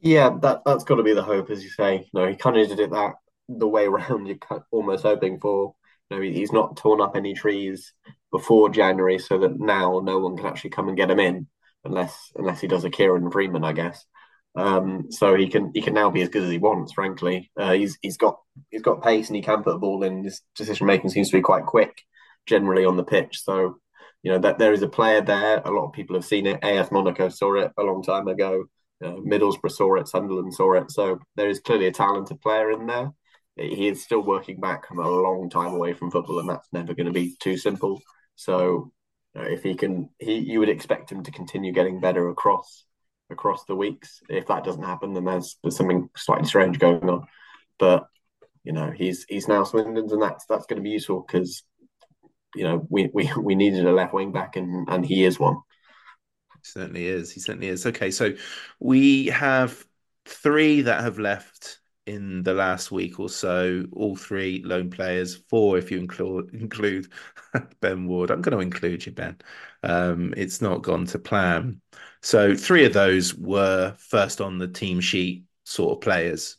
[0.04, 2.08] Yeah, that that's got to be the hope, as you say.
[2.12, 3.14] No, he kind of did it that
[3.48, 4.26] the way around.
[4.50, 5.74] You're almost hoping for.
[6.10, 7.94] You know, he's not torn up any trees
[8.30, 11.48] before January, so that now no one can actually come and get him in,
[11.84, 14.04] unless unless he does a Kieran Freeman, I guess.
[14.56, 16.92] Um, so he can he can now be as good as he wants.
[16.92, 18.38] Frankly, uh, he's he's got
[18.70, 20.24] he's got pace and he can put a ball in.
[20.24, 22.02] His decision making seems to be quite quick,
[22.46, 23.42] generally on the pitch.
[23.42, 23.78] So
[24.22, 25.62] you know that there is a player there.
[25.64, 26.62] A lot of people have seen it.
[26.62, 28.66] AS Monaco saw it a long time ago.
[29.02, 30.90] Uh, Middlesbrough saw it, Sunderland saw it.
[30.90, 33.12] So there is clearly a talented player in there.
[33.56, 36.94] He is still working back from a long time away from football, and that's never
[36.94, 38.00] going to be too simple.
[38.34, 38.92] So
[39.34, 42.84] know, if he can, he you would expect him to continue getting better across
[43.30, 44.20] across the weeks.
[44.28, 47.26] If that doesn't happen, then there's there's something slightly strange going on.
[47.78, 48.06] But
[48.62, 51.64] you know, he's he's now Swindon's, and that's that's going to be useful because
[52.54, 55.58] you know we, we we needed a left wing back, and and he is one.
[56.64, 57.30] Certainly is.
[57.30, 57.86] He certainly is.
[57.86, 58.32] Okay, so
[58.80, 59.84] we have
[60.24, 63.84] three that have left in the last week or so.
[63.92, 67.08] All three loan players, four if you include include
[67.80, 68.30] Ben Ward.
[68.30, 69.38] I'm going to include you, Ben.
[69.82, 71.80] Um, it's not gone to plan.
[72.22, 76.56] So three of those were first on the team sheet sort of players.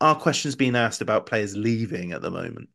[0.00, 2.68] Are questions being asked about players leaving at the moment?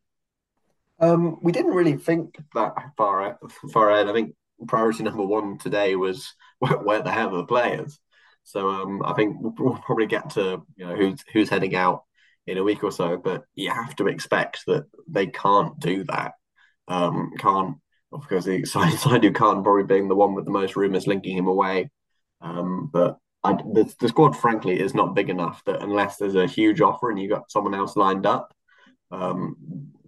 [0.98, 3.38] Um, we didn't really think that far
[3.72, 4.08] far ahead.
[4.08, 4.34] I think
[4.66, 7.98] priority number one today was where, the hell are the players?
[8.44, 12.04] So um, I think we'll probably get to you know who's who's heading out
[12.46, 16.32] in a week or so, but you have to expect that they can't do that.
[16.88, 17.76] Um, can't
[18.10, 21.90] because the Saidou Khan probably being the one with the most rumours linking him away.
[22.40, 26.46] Um, but I, the, the squad, frankly, is not big enough that unless there's a
[26.46, 28.54] huge offer and you've got someone else lined up,
[29.10, 29.56] um,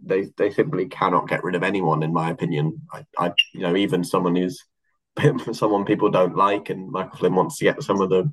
[0.05, 2.81] they they simply cannot get rid of anyone, in my opinion.
[2.93, 4.65] I, I you know, even someone who's
[5.53, 8.33] someone people don't like, and Michael Flynn wants to get some of the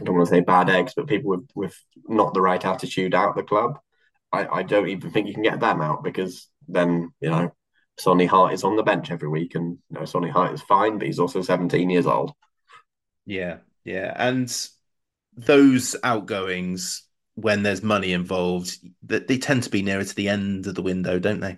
[0.00, 3.14] I don't want to say bad eggs, but people with with not the right attitude
[3.14, 3.78] out of the club.
[4.32, 7.52] I, I don't even think you can get them out because then you know
[7.98, 10.98] Sonny Hart is on the bench every week, and you know Sonny Hart is fine,
[10.98, 12.32] but he's also 17 years old.
[13.26, 14.54] Yeah, yeah, and
[15.36, 17.02] those outgoings
[17.34, 20.82] when there's money involved, that they tend to be nearer to the end of the
[20.82, 21.56] window, don't they?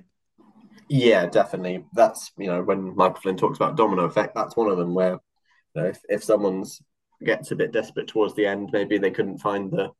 [0.88, 1.84] Yeah, definitely.
[1.94, 5.12] That's you know when Michael Flynn talks about domino effect, that's one of them where
[5.12, 6.82] you know, if if someone's
[7.22, 9.90] gets a bit desperate towards the end, maybe they couldn't find the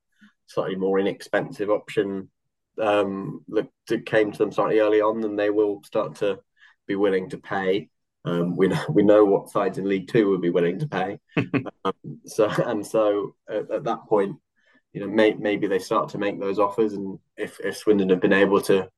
[0.46, 2.28] slightly more inexpensive option
[2.80, 3.68] um, that
[4.06, 6.38] came to them slightly early on, then they will start to
[6.86, 7.88] be willing to pay.
[8.24, 11.18] Um, we know we know what sides in League Two would be willing to pay.
[11.84, 14.36] um, so and so at, at, that point,
[14.94, 18.20] you know, may, maybe they start to make those offers, and if if Swindon have
[18.20, 18.88] been able to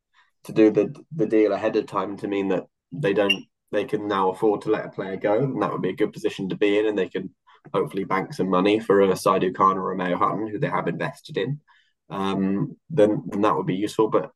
[0.44, 4.06] to do the the deal ahead of time to mean that they don't they can
[4.06, 6.56] now afford to let a player go, and that would be a good position to
[6.56, 7.34] be in, and they can
[7.74, 11.36] hopefully bank some money for a Saidou Khan or Romeo Hutton, who they have invested
[11.36, 11.60] in
[12.10, 14.08] um, then then that would be useful.
[14.08, 14.30] But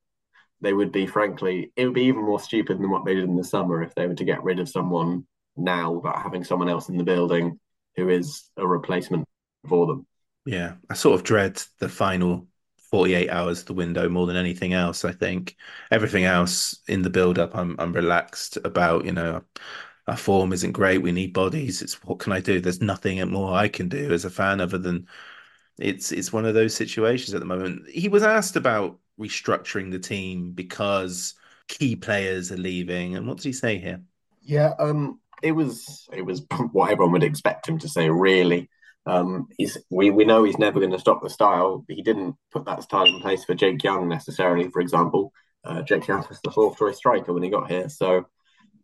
[0.60, 3.36] they would be, frankly, it would be even more stupid than what they did in
[3.36, 6.88] the summer if they were to get rid of someone now without having someone else
[6.88, 7.58] in the building
[7.96, 9.26] who is a replacement
[9.68, 10.06] for them.
[10.44, 12.48] Yeah, I sort of dread the final
[12.90, 15.04] 48 hours the window more than anything else.
[15.04, 15.56] I think
[15.90, 19.04] everything else in the build up, I'm I'm relaxed about.
[19.04, 19.44] You know,
[20.06, 20.98] our form isn't great.
[21.02, 21.82] We need bodies.
[21.82, 22.60] It's what can I do?
[22.60, 25.06] There's nothing more I can do as a fan other than
[25.78, 27.88] it's it's one of those situations at the moment.
[27.90, 31.34] He was asked about restructuring the team because
[31.68, 34.02] key players are leaving, and what did he say here?
[34.42, 38.08] Yeah, um, it was it was what everyone would expect him to say.
[38.10, 38.68] Really,
[39.06, 41.84] um, he's we we know he's never going to stop the style.
[41.88, 44.68] He didn't put that style in place for Jake Young necessarily.
[44.70, 45.32] For example,
[45.64, 48.26] uh, Jake Young was the fourth choice striker when he got here, so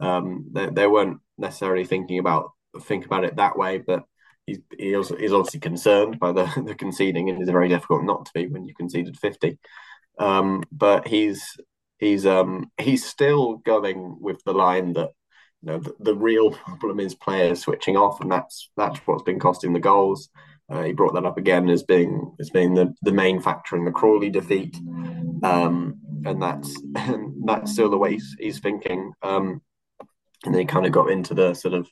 [0.01, 2.53] um, they, they weren't necessarily thinking about
[2.83, 3.79] think about it that way.
[3.79, 4.05] But
[4.47, 8.47] he's, he's obviously concerned by the, the conceding, and it's very difficult not to be
[8.47, 9.59] when you conceded 50.
[10.19, 11.59] Um, but he's
[11.99, 15.11] he's um, he's still going with the line that
[15.63, 19.41] you know the, the, real problem is players switching off, and that's that's what's been
[19.41, 20.29] costing the goals.
[20.69, 23.85] Uh, he brought that up again as being as being the, the main factor in
[23.85, 24.77] the Crawley defeat,
[25.43, 26.75] um, and that's
[27.45, 29.13] that's still the way he's, he's thinking.
[29.23, 29.63] Um,
[30.45, 31.89] and he kind of got into the sort of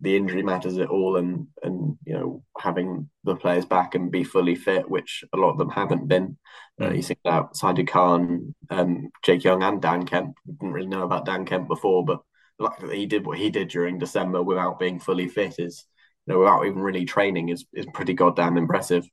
[0.00, 4.24] the injury matters at all and and you know having the players back and be
[4.24, 6.36] fully fit which a lot of them haven't been
[6.80, 11.04] uh, you think about Saidou Khan um, Jake Young and Dan Kemp didn't really know
[11.04, 12.20] about Dan Kemp before but
[12.58, 15.86] the fact that he did what he did during December without being fully fit is
[16.26, 19.04] you know without even really training is is pretty goddamn impressive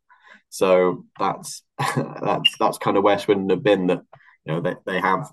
[0.49, 1.63] so that's
[1.95, 4.01] that's that's kind of where Swindon have been that
[4.45, 5.31] you know they, they have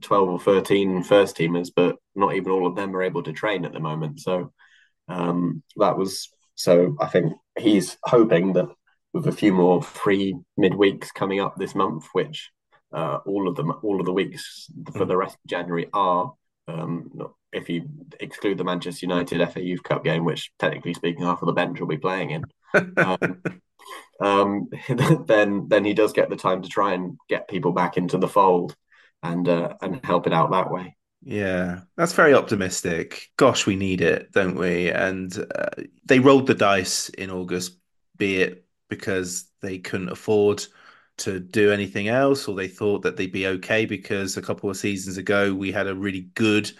[0.00, 3.64] 12 or 13 first teamers, but not even all of them are able to train
[3.64, 4.20] at the moment.
[4.20, 4.52] So
[5.08, 6.96] um, that was so.
[7.00, 8.68] I think he's hoping that
[9.12, 12.50] with a few more free midweeks coming up this month, which
[12.92, 14.66] uh, all of them, all of the weeks
[14.96, 16.32] for the rest of January are.
[16.70, 17.10] Um,
[17.52, 17.88] if you
[18.20, 21.80] exclude the Manchester United FA Youth Cup game, which technically speaking, half of the bench
[21.80, 22.44] will be playing in,
[22.96, 23.42] um,
[24.20, 24.68] um,
[25.26, 28.28] then then he does get the time to try and get people back into the
[28.28, 28.76] fold
[29.22, 30.96] and uh, and help it out that way.
[31.22, 33.28] Yeah, that's very optimistic.
[33.36, 34.90] Gosh, we need it, don't we?
[34.90, 37.76] And uh, they rolled the dice in August,
[38.16, 40.64] be it because they couldn't afford
[41.20, 44.76] to do anything else, or they thought that they'd be okay because a couple of
[44.76, 46.70] seasons ago we had a really good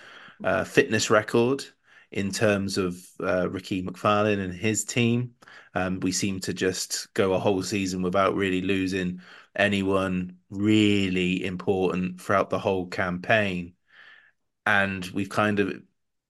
[0.45, 1.65] uh, fitness record
[2.11, 5.35] in terms of uh, Ricky McFarlane and his team.
[5.75, 9.21] Um, we seem to just go a whole season without really losing
[9.57, 13.75] anyone really important throughout the whole campaign.
[14.67, 15.83] And we've kind of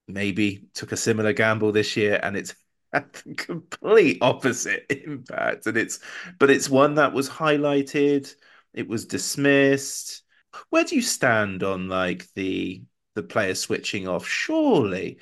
[0.08, 2.54] maybe took a similar gamble this year, and it's
[2.92, 5.66] had the complete opposite impact.
[5.66, 6.00] And it's,
[6.38, 8.34] but it's one that was highlighted,
[8.74, 10.22] it was dismissed.
[10.70, 12.82] Where do you stand on like the
[13.14, 14.26] the player switching off?
[14.26, 15.18] Surely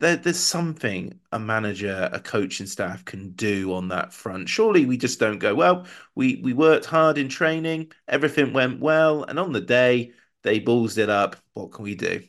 [0.00, 4.48] there, there's something a manager, a coaching staff can do on that front.
[4.48, 9.24] Surely we just don't go, well, we, we worked hard in training, everything went well,
[9.24, 10.12] and on the day
[10.42, 11.36] they balls it up.
[11.54, 12.22] What can we do?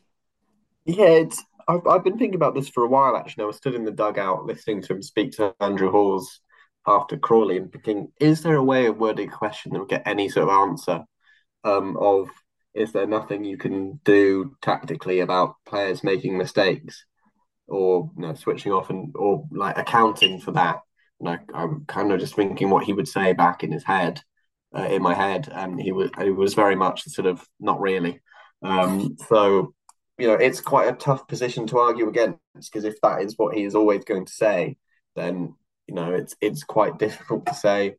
[0.86, 3.43] Yeah, it's I've, I've been thinking about this for a while actually.
[3.43, 6.39] I was stood in the dugout listening to him speak to Andrew Hawes
[6.88, 10.04] after Crawley and thinking, is there a way of wording a question that would get
[10.06, 11.04] any sort of answer
[11.63, 12.30] um, of
[12.73, 17.06] is there nothing you can do tactically about players making mistakes?
[17.67, 20.80] or you know, switching off and or like accounting for that.
[21.19, 24.21] Like I'm kind of just thinking what he would say back in his head,
[24.75, 28.21] uh, in my head, and he was it was very much sort of not really.
[28.62, 29.73] Um, so
[30.17, 33.56] you know, it's quite a tough position to argue against because if that is what
[33.56, 34.78] he is always going to say,
[35.15, 35.56] then
[35.88, 37.95] you know it's it's quite difficult to say.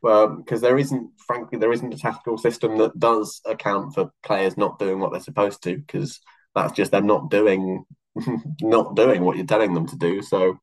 [0.00, 4.56] Well, because there isn't, frankly, there isn't a tactical system that does account for players
[4.56, 6.20] not doing what they're supposed to, because
[6.54, 7.84] that's just them not doing
[8.62, 10.22] not doing what you're telling them to do.
[10.22, 10.58] So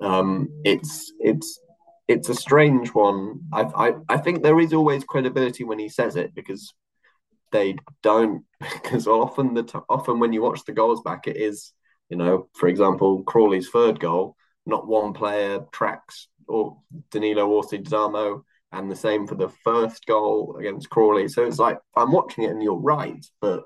[0.00, 1.58] um, it's it's
[2.08, 3.40] it's a strange one.
[3.52, 6.72] I, I I think there is always credibility when he says it because
[7.52, 11.72] they don't because often the t- often when you watch the goals back, it is
[12.08, 16.78] you know for example Crawley's third goal, not one player tracks or
[17.10, 21.28] Danilo or Damo, and the same for the first goal against Crawley.
[21.28, 23.64] So it's like I'm watching it and you're right, but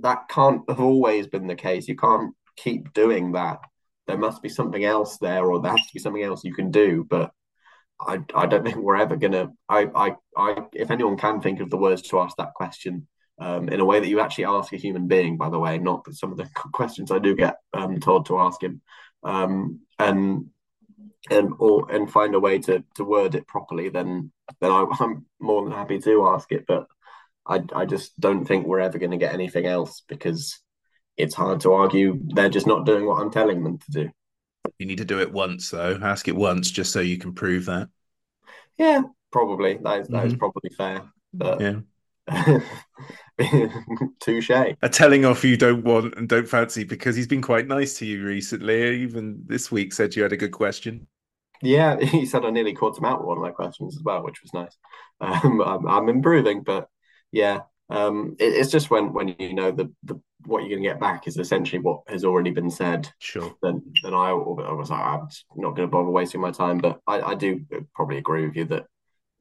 [0.00, 1.88] that can't have always been the case.
[1.88, 3.58] You can't keep doing that.
[4.06, 6.70] There must be something else there, or there has to be something else you can
[6.70, 7.06] do.
[7.08, 7.32] But
[8.06, 9.50] I, I don't think we're ever gonna.
[9.68, 13.06] I, I, I, if anyone can think of the words to ask that question
[13.38, 16.06] um, in a way that you actually ask a human being, by the way, not
[16.12, 18.80] some of the questions I do get um, told to ask him,
[19.22, 20.46] um, and
[21.30, 25.26] and or and find a way to to word it properly, then then I, I'm
[25.40, 26.64] more than happy to ask it.
[26.66, 26.86] But
[27.46, 30.60] I, I just don't think we're ever going to get anything else because
[31.16, 34.10] it's hard to argue they're just not doing what I'm telling them to do.
[34.78, 35.98] You need to do it once, though.
[36.02, 37.88] Ask it once just so you can prove that.
[38.78, 39.78] Yeah, probably.
[39.82, 40.26] That is, that mm-hmm.
[40.28, 41.02] is probably fair.
[41.32, 41.80] But yeah.
[44.20, 44.50] Touche.
[44.50, 48.06] A telling off you don't want and don't fancy because he's been quite nice to
[48.06, 49.02] you recently.
[49.02, 51.06] Even this week said you had a good question.
[51.62, 54.22] Yeah, he said I nearly caught him out with one of my questions as well,
[54.22, 54.76] which was nice.
[55.22, 56.88] Um, I'm, I'm improving, but
[57.30, 60.88] yeah, um, it, it's just when when you know the, the what you're going to
[60.88, 63.08] get back is essentially what has already been said.
[63.18, 63.54] Sure.
[63.62, 66.78] Then then I, I was like, I'm not going to bother wasting my time.
[66.78, 68.86] But I, I do probably agree with you that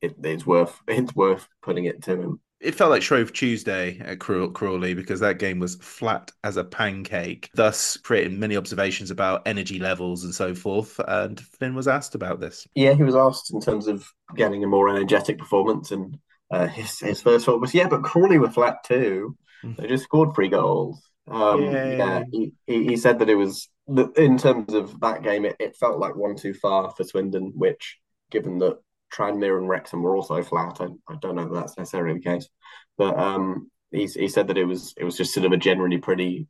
[0.01, 2.39] it, it's worth it's worth putting it to him.
[2.59, 7.49] It felt like Shrove Tuesday at Crawley because that game was flat as a pancake,
[7.55, 10.99] thus creating many observations about energy levels and so forth.
[11.07, 12.67] And Finn was asked about this.
[12.75, 16.19] Yeah, he was asked in terms of getting a more energetic performance, and
[16.51, 20.33] uh, his his first thought was, "Yeah, but Crawley were flat too." They just scored
[20.33, 21.01] three goals.
[21.27, 23.69] Um, yeah, he, he, said that it was
[24.17, 27.99] in terms of that game, it, it felt like one too far for Swindon, which,
[28.31, 28.79] given that
[29.13, 32.49] Tranmere and Wrexham were also flat, I, I don't know that that's necessarily the case.
[32.97, 35.99] But um, he, he said that it was it was just sort of a generally
[35.99, 36.47] pretty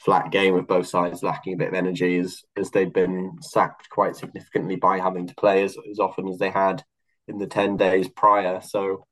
[0.00, 3.88] flat game with both sides lacking a bit of energy as as they'd been sacked
[3.90, 6.82] quite significantly by having to play as, as often as they had
[7.28, 9.06] in the 10 days prior so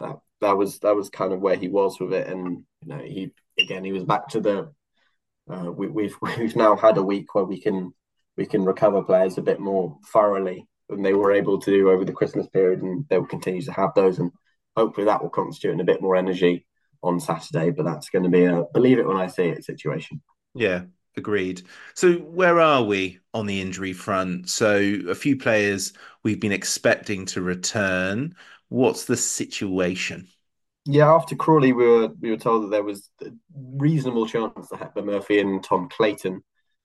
[0.00, 2.98] that that was that was kind of where he was with it, and you know
[2.98, 4.72] he again he was back to the
[5.50, 7.92] uh, we, we've we've now had a week where we can
[8.36, 12.04] we can recover players a bit more thoroughly than they were able to do over
[12.04, 14.30] the Christmas period, and they will continue to have those, and
[14.76, 16.66] hopefully that will constitute in a bit more energy
[17.02, 17.70] on Saturday.
[17.70, 20.22] But that's going to be a believe it when I see it situation.
[20.54, 20.84] Yeah,
[21.16, 21.62] agreed.
[21.94, 24.48] So where are we on the injury front?
[24.48, 28.34] So a few players we've been expecting to return.
[28.68, 30.28] What's the situation?
[30.90, 34.78] Yeah, after Crawley, we were we were told that there was a reasonable chance that
[34.78, 36.42] Hepburn Murphy and Tom Clayton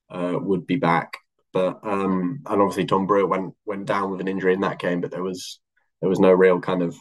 [0.10, 1.14] uh, would be back,
[1.54, 5.00] but um, and obviously Tom Brewitt went went down with an injury in that game,
[5.00, 5.62] but there was
[6.02, 6.98] there was no real kind of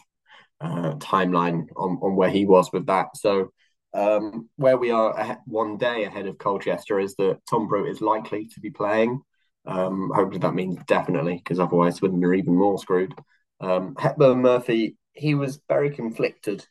[0.61, 3.17] uh, timeline on on where he was with that.
[3.17, 3.51] So
[3.93, 8.47] um, where we are one day ahead of Colchester is that Tom Brewitt is likely
[8.53, 9.21] to be playing.
[9.65, 13.13] Um, hopefully that means definitely, because otherwise are even more screwed.
[13.59, 16.65] Um, Hepburn Murphy, he was very conflicted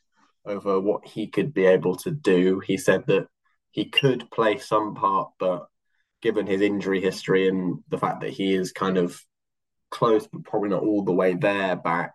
[0.45, 2.59] over what he could be able to do.
[2.59, 3.27] He said that
[3.71, 5.67] he could play some part, but
[6.21, 9.19] given his injury history and the fact that he is kind of
[9.89, 12.13] close, but probably not all the way there back,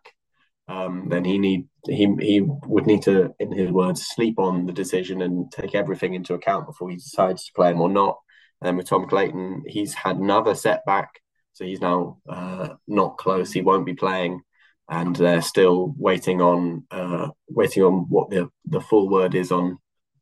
[0.69, 4.73] um, then he need he he would need to, in his words, sleep on the
[4.73, 8.19] decision and take everything into account before he decides to play him or not.
[8.61, 11.09] And with Tom Clayton, he's had another setback,
[11.53, 13.53] so he's now uh, not close.
[13.53, 14.43] He won't be playing,
[14.89, 19.79] and they're still waiting on uh, waiting on what the the full word is on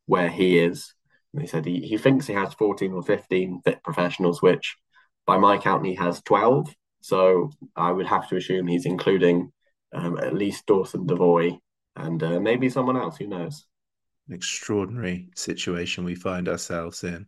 [0.06, 0.94] where he is.
[1.32, 4.76] And he said he, he thinks he has 14 or 15 fit professionals, which
[5.26, 6.74] by my count he has 12.
[7.00, 9.52] So I would have to assume he's including
[9.92, 11.58] um, at least Dawson Devoy
[11.94, 13.16] and uh, maybe someone else.
[13.18, 13.66] Who knows?
[14.30, 17.26] Extraordinary situation we find ourselves in.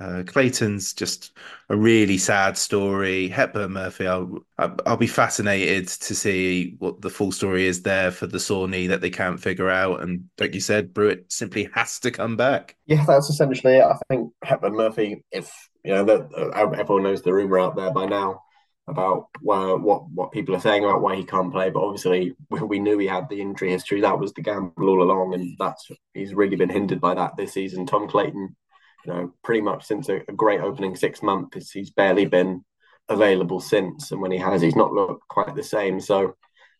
[0.00, 1.36] Uh, Clayton's just
[1.68, 3.28] a really sad story.
[3.28, 8.26] Hepburn Murphy, I'll, I'll be fascinated to see what the full story is there for
[8.26, 10.02] the sore knee that they can't figure out.
[10.02, 12.76] And like you said, Brewitt simply has to come back.
[12.86, 13.84] Yeah, that's essentially it.
[13.84, 15.52] I think Hepburn Murphy, if
[15.84, 18.42] you know, that uh, everyone knows the rumor out there by now
[18.88, 21.70] about what what people are saying about why he can't play.
[21.70, 24.00] But obviously, we knew he had the injury history.
[24.00, 27.52] That was the gamble all along, and that's he's really been hindered by that this
[27.52, 27.86] season.
[27.86, 28.56] Tom Clayton,
[29.04, 32.64] you know, pretty much since a, a great opening six months, he's barely been
[33.08, 36.00] available since, and when he has, he's not looked quite the same.
[36.00, 36.36] So.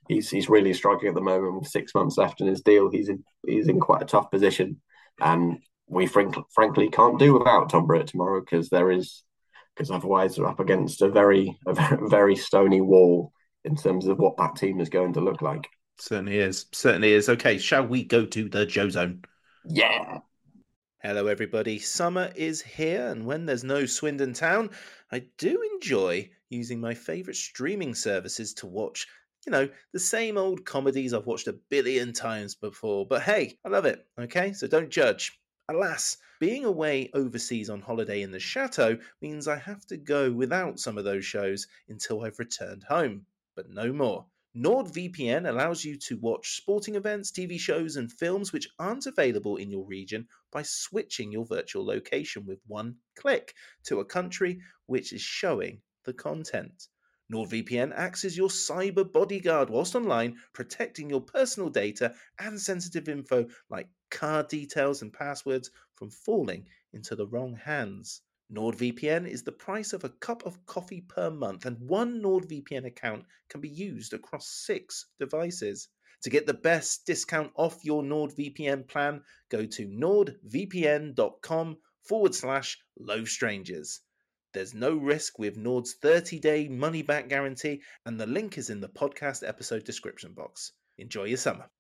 [0.08, 2.90] He's, he's really struggling at the moment with six months left in his deal.
[2.90, 4.80] He's in he's in quite a tough position,
[5.20, 9.22] and we frank, frankly can't do without Tom Brewitt tomorrow because there is
[9.74, 13.32] because otherwise we're up against a very, a very stony wall
[13.64, 15.68] in terms of what that team is going to look like.
[15.98, 16.66] Certainly is.
[16.72, 17.28] Certainly is.
[17.28, 19.22] Okay, shall we go to the Joe Zone?
[19.64, 20.18] Yeah.
[21.04, 21.80] Hello, everybody.
[21.80, 24.70] Summer is here, and when there's no Swindon Town,
[25.10, 29.08] I do enjoy using my favourite streaming services to watch,
[29.44, 33.04] you know, the same old comedies I've watched a billion times before.
[33.04, 34.52] But hey, I love it, okay?
[34.52, 35.36] So don't judge.
[35.68, 40.78] Alas, being away overseas on holiday in the chateau means I have to go without
[40.78, 43.26] some of those shows until I've returned home.
[43.56, 44.26] But no more.
[44.54, 49.70] NordVPN allows you to watch sporting events, TV shows, and films which aren't available in
[49.70, 55.22] your region by switching your virtual location with one click to a country which is
[55.22, 56.88] showing the content.
[57.32, 63.46] NordVPN acts as your cyber bodyguard whilst online, protecting your personal data and sensitive info
[63.70, 68.20] like card details and passwords from falling into the wrong hands.
[68.52, 73.24] NordVPN is the price of a cup of coffee per month, and one NordVPN account
[73.48, 75.88] can be used across six devices.
[76.22, 83.24] To get the best discount off your NordVPN plan, go to nordvpn.com forward slash low
[83.24, 84.00] strangers.
[84.52, 88.80] There's no risk with Nord's 30 day money back guarantee, and the link is in
[88.80, 90.72] the podcast episode description box.
[90.98, 91.70] Enjoy your summer.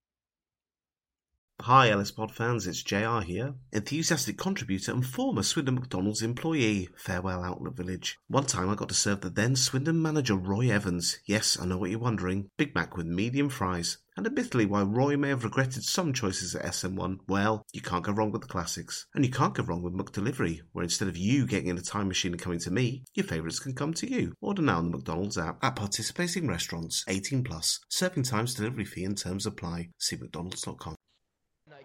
[1.66, 6.88] Hi, Ellis Pod fans, it's JR here, enthusiastic contributor and former Swindon McDonald's employee.
[6.96, 8.18] Farewell, Outlet Village.
[8.26, 11.20] One time I got to serve the then Swindon manager Roy Evans.
[11.24, 12.50] Yes, I know what you're wondering.
[12.56, 13.98] Big Mac with medium fries.
[14.16, 18.10] And admittedly, while Roy may have regretted some choices at SN1, well, you can't go
[18.10, 19.06] wrong with the classics.
[19.14, 22.08] And you can't go wrong with McDelivery, where instead of you getting in a time
[22.08, 24.32] machine and coming to me, your favourites can come to you.
[24.40, 27.78] Order now on the McDonald's app at participating restaurants, 18 plus.
[27.88, 29.90] Serving times, delivery fee and terms apply.
[29.98, 30.96] See mcdonalds.com.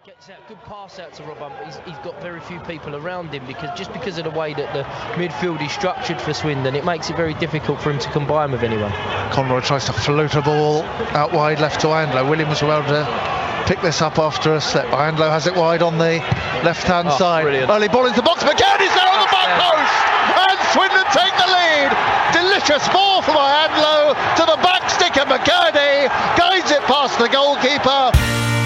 [0.07, 1.53] Gets out, good pass out to Rob Hunt.
[1.65, 4.71] He's, he's got very few people around him because just because of the way that
[4.71, 4.83] the
[5.19, 8.63] midfield is structured for Swindon, it makes it very difficult for him to combine with
[8.63, 8.93] anyone.
[9.35, 12.23] Conroy tries to float a ball out wide left to Iandolo.
[12.23, 13.03] Williams well to
[13.67, 14.85] pick this up after a slip.
[14.95, 16.23] Iandolo has it wide on the
[16.63, 17.43] left-hand Oh, side.
[17.43, 17.69] brilliant.
[17.69, 18.43] Early ball into the box.
[18.47, 19.91] McKirdy's there on the back post,
[20.39, 21.91] and Swindon take the lead.
[22.31, 26.07] Delicious ball from Iandolo to the back stick of McKirdy,
[26.39, 28.56] guides it past the goalkeeper.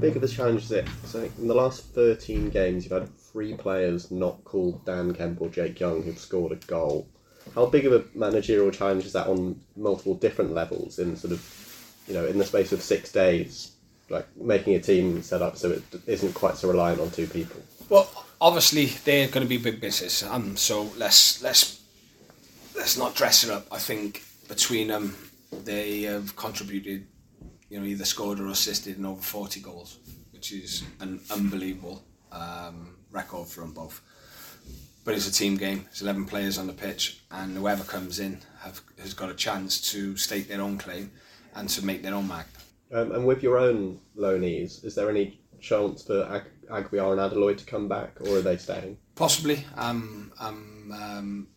[0.00, 0.88] Big of a challenge is it?
[1.04, 5.48] So in the last 13 games, you've had three players not called Dan Kemp or
[5.48, 7.08] Jake Young who've scored a goal.
[7.54, 12.02] How big of a managerial challenge is that on multiple different levels in sort of,
[12.06, 13.72] you know, in the space of six days,
[14.08, 17.62] like making a team set up so it isn't quite so reliant on two people?
[17.88, 18.08] Well,
[18.40, 20.56] obviously they're going to be big business, um.
[20.56, 21.80] So let's let's
[22.76, 23.66] let's not dress it up.
[23.72, 25.16] I think between them,
[25.52, 27.06] they have contributed,
[27.68, 29.98] you know, either scored or assisted in over forty goals,
[30.32, 32.02] which is an unbelievable
[32.32, 34.00] um, record for them both.
[35.04, 35.86] But it's a team game.
[35.90, 39.80] It's eleven players on the pitch, and whoever comes in have has got a chance
[39.92, 41.10] to stake their own claim
[41.54, 42.46] and to make their own mark.
[42.92, 47.56] Um, and with your own loanees, is there any chance for Ag- Aguiar and Adeloye
[47.56, 48.96] to come back, or are they staying?
[49.14, 49.64] Possibly.
[49.76, 51.48] Um, um, um,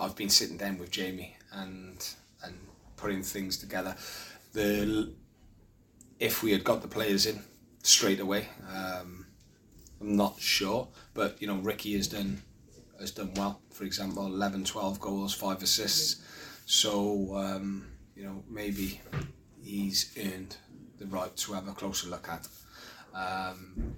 [0.00, 2.06] I've been sitting down with Jamie and
[2.44, 2.54] and
[2.96, 3.96] putting things together.
[4.52, 5.12] The
[6.18, 7.42] if we had got the players in,
[7.82, 8.48] straight away.
[8.74, 9.26] Um,
[10.00, 12.42] I'm not sure, but you know Ricky has done
[12.98, 13.60] has done well.
[13.70, 16.22] For example, 11, 12 goals, five assists.
[16.66, 19.00] So um, you know maybe
[19.62, 20.56] he's earned
[20.98, 22.46] the right to have a closer look at.
[23.14, 23.96] Um,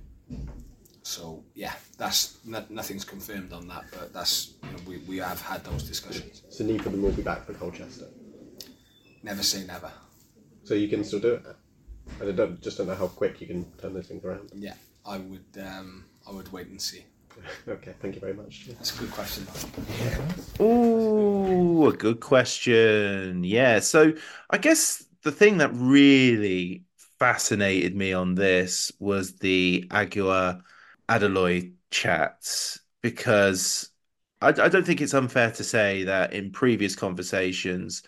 [1.02, 5.40] so yeah, that's no, nothing's confirmed on that, but that's you know, we, we have
[5.40, 6.42] had those discussions.
[6.48, 8.06] So neither of them will be back for Colchester.
[9.22, 9.90] Never say never.
[10.64, 11.42] So you can still do it.
[12.20, 14.50] I don't, just don't know how quick you can turn those things around.
[14.54, 14.74] Yeah,
[15.06, 17.04] I would um, I would wait and see.
[17.68, 18.66] okay, thank you very much.
[18.68, 19.46] That's a good question.
[19.98, 20.64] Yeah.
[20.64, 23.44] Ooh, a good question.
[23.44, 24.12] Yeah, so
[24.50, 26.84] I guess the thing that really
[27.18, 30.60] fascinated me on this was the Aguiar
[31.08, 33.90] Adeloye chats because
[34.40, 38.02] I, I don't think it's unfair to say that in previous conversations,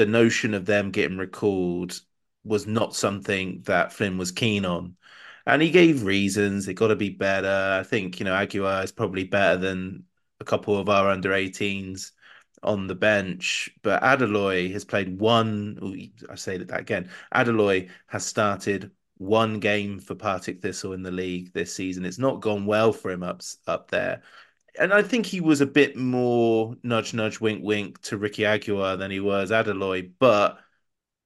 [0.00, 2.00] the notion of them getting recalled
[2.42, 4.96] was not something that Flynn was keen on.
[5.44, 6.66] And he gave reasons.
[6.66, 7.78] It got to be better.
[7.78, 10.04] I think, you know, Aguiar is probably better than
[10.40, 12.12] a couple of our under 18s
[12.62, 13.68] on the bench.
[13.82, 17.10] But Adeloye has played one, I say that again.
[17.34, 22.06] Adeloye has started one game for Partick Thistle in the league this season.
[22.06, 24.22] It's not gone well for him up, up there.
[24.80, 28.98] And I think he was a bit more nudge, nudge, wink, wink to Ricky Aguiar
[28.98, 30.60] than he was Adeloye, But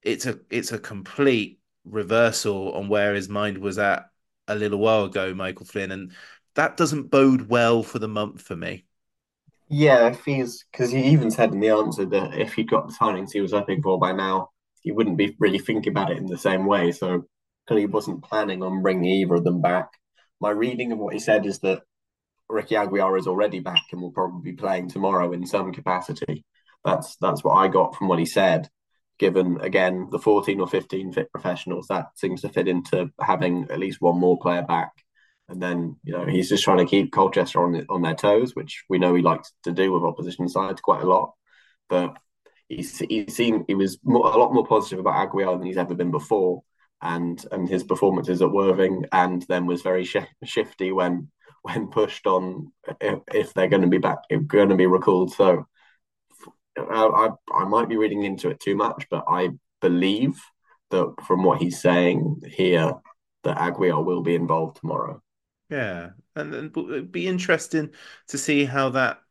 [0.03, 4.11] it's a it's a complete reversal on where his mind was at
[4.49, 6.13] a little while ago, Michael Flynn, and
[6.57, 8.87] that doesn't bode well for the month for me.
[9.69, 12.95] Yeah, if he's because he even said in the answer that if he'd got the
[12.95, 14.51] signings he was hoping for by now,
[14.83, 16.93] he wouldn't be really thinking about it in the same way.
[16.93, 17.25] So
[17.67, 19.89] clearly wasn't planning on bringing either of them back.
[20.41, 21.83] My reading of what he said is that
[22.55, 26.45] Ricky Aguiar is already back and will probably be playing tomorrow in some capacity.
[26.85, 28.69] That's that's what I got from what he said
[29.19, 31.89] given again the 14 or 15 fit professionals.
[31.89, 34.93] That seems to fit into having at least one more player back.
[35.49, 38.85] And then you know he's just trying to keep Colchester on on their toes which
[38.89, 41.35] we know he likes to do with opposition sides quite a lot.
[41.89, 42.17] But
[42.69, 45.95] he's he seemed he was more, a lot more positive about Aguiar than he's ever
[45.95, 46.63] been before.
[47.03, 51.31] And and his performances at Worthing and then was very sh- shifty when
[51.65, 55.33] when pushed on if, if they're going to be back if going to be recalled
[55.33, 55.67] so
[56.77, 59.51] I, I might be reading into it too much, but I
[59.81, 60.41] believe
[60.91, 62.95] that from what he's saying here,
[63.45, 65.23] that Aguiar will be involved tomorrow.
[65.71, 67.93] Yeah, and, and it'd be interesting
[68.29, 69.23] to see how that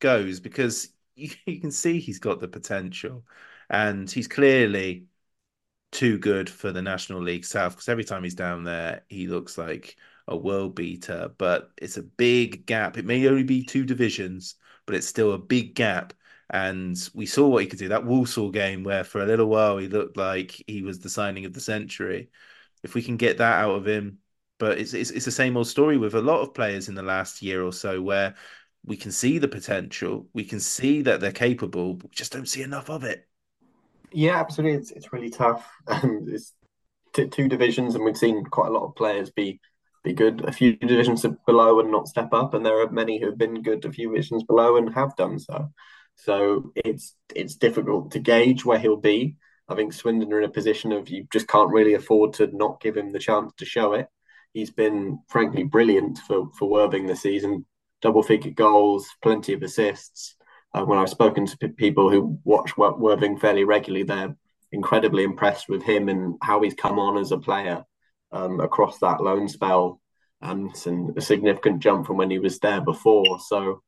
[0.00, 3.24] goes because you, you can see he's got the potential,
[3.70, 5.06] and he's clearly
[5.92, 9.56] too good for the National League South because every time he's down there, he looks
[9.56, 9.96] like
[10.28, 11.30] a world beater.
[11.38, 12.96] But it's a big gap.
[12.98, 14.56] It may only be two divisions,
[14.86, 16.12] but it's still a big gap
[16.50, 17.88] and we saw what he could do.
[17.88, 21.44] That Walsall game, where for a little while he looked like he was the signing
[21.46, 22.30] of the century.
[22.82, 24.18] If we can get that out of him,
[24.58, 27.02] but it's, it's it's the same old story with a lot of players in the
[27.02, 28.34] last year or so, where
[28.84, 32.62] we can see the potential, we can see that they're capable, we just don't see
[32.62, 33.26] enough of it.
[34.12, 34.78] Yeah, absolutely.
[34.78, 35.68] It's it's really tough.
[35.88, 36.52] Um, it's
[37.14, 39.60] t- two divisions, and we've seen quite a lot of players be
[40.04, 43.26] be good a few divisions below and not step up, and there are many who
[43.26, 45.70] have been good a few divisions below and have done so.
[46.16, 49.36] So it's it's difficult to gauge where he'll be.
[49.68, 52.80] I think Swindon are in a position of you just can't really afford to not
[52.80, 54.06] give him the chance to show it.
[54.52, 57.64] He's been frankly brilliant for for Worthing this season.
[58.02, 60.36] Double figure goals, plenty of assists.
[60.74, 64.36] Uh, when I've spoken to p- people who watch Worthing fairly regularly, they're
[64.72, 67.84] incredibly impressed with him and how he's come on as a player
[68.34, 70.00] um, across that loan spell
[70.42, 70.70] and,
[71.16, 73.38] a significant jump from when he was there before.
[73.40, 73.82] So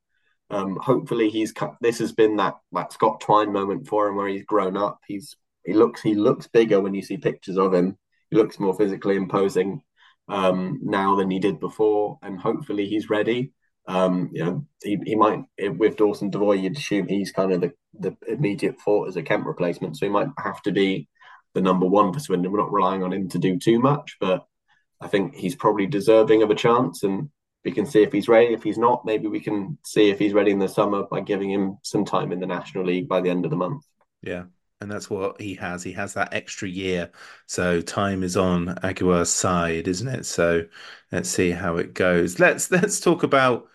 [0.49, 1.75] um, hopefully, he's cut.
[1.81, 5.01] This has been that that Scott Twine moment for him, where he's grown up.
[5.07, 7.99] He's he looks he looks bigger when you see pictures of him.
[8.31, 9.83] He looks more physically imposing
[10.29, 13.53] um, now than he did before, and hopefully he's ready.
[13.89, 17.73] Um, you know, he, he might with Dawson Devoy, you'd assume he's kind of the,
[17.99, 21.09] the immediate thought as a Kemp replacement, so he might have to be
[21.57, 22.53] the number one for Swindon.
[22.53, 24.47] We're not relying on him to do too much, but
[25.01, 27.03] I think he's probably deserving of a chance.
[27.03, 27.31] And
[27.65, 28.53] we can see if he's ready.
[28.53, 31.51] If he's not, maybe we can see if he's ready in the summer by giving
[31.51, 33.83] him some time in the National League by the end of the month.
[34.21, 34.45] Yeah.
[34.83, 35.83] And that's what he has.
[35.83, 37.11] He has that extra year.
[37.47, 40.27] So time is on Aguiar's side, isn't it?
[40.27, 40.67] So
[41.11, 42.39] let's see how it goes.
[42.39, 43.69] Let's let's talk about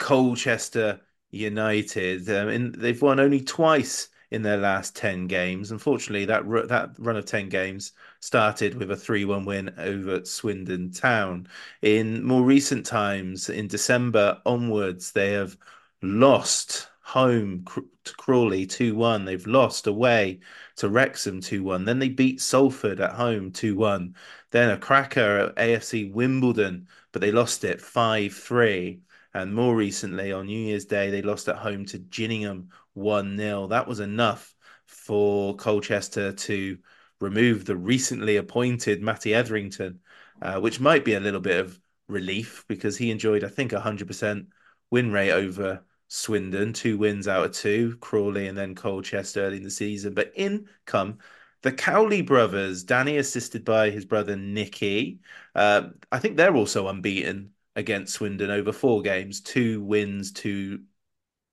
[0.00, 1.00] Colchester
[1.30, 2.28] United.
[2.28, 5.70] Um, and they've won only twice in their last 10 games.
[5.70, 11.46] Unfortunately, that that run of 10 games started with a 3-1 win over Swindon Town.
[11.82, 15.56] In more recent times, in December onwards, they have
[16.00, 17.62] lost home
[18.04, 19.26] to Crawley 2 1.
[19.26, 20.40] They've lost away
[20.76, 21.84] to Wrexham 2 1.
[21.84, 24.14] Then they beat Salford at home 2 1.
[24.50, 29.02] Then a cracker at AFC Wimbledon, but they lost it 5 3.
[29.34, 33.66] And more recently, on New Year's Day, they lost at home to Gillingham 1 0.
[33.68, 34.54] That was enough
[34.86, 36.78] for Colchester to
[37.20, 40.00] remove the recently appointed Matty Etherington,
[40.40, 41.78] uh, which might be a little bit of
[42.08, 44.46] relief because he enjoyed, I think, 100%
[44.90, 49.62] win rate over Swindon, two wins out of two, Crawley and then Colchester early in
[49.62, 50.12] the season.
[50.14, 51.18] But in come
[51.62, 55.20] the Cowley brothers, Danny assisted by his brother Nicky.
[55.54, 60.82] Uh, I think they're also unbeaten against Swindon over four games, two wins, two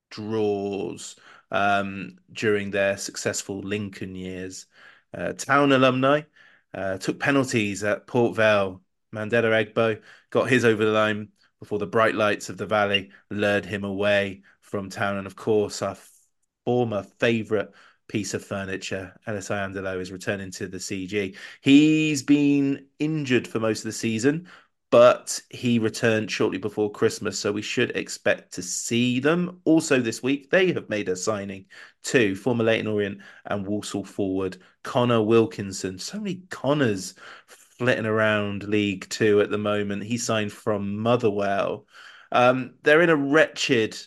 [0.10, 1.16] draws
[1.52, 4.68] um, during their successful Lincoln years.
[5.14, 6.22] Uh, town alumni
[6.74, 8.82] uh, took penalties at Port Vale.
[9.14, 11.30] Mandela Egbo got his over the line
[11.60, 15.18] before the bright lights of the valley lured him away from town.
[15.18, 15.98] And of course, our
[16.66, 17.70] former favourite
[18.08, 21.36] piece of furniture, Ellis Iandolo, is returning to the CG.
[21.62, 24.48] He's been injured for most of the season,
[24.92, 29.62] but he returned shortly before Christmas, so we should expect to see them.
[29.64, 31.66] Also, this week, they have made a signing
[32.04, 36.00] to former Leyton Orient and Walsall forward Connor Wilkinson.
[36.00, 37.14] So many Connors
[37.48, 40.04] flitting around League Two at the moment.
[40.04, 41.86] He signed from Motherwell.
[42.32, 43.98] Um, they're in a wretched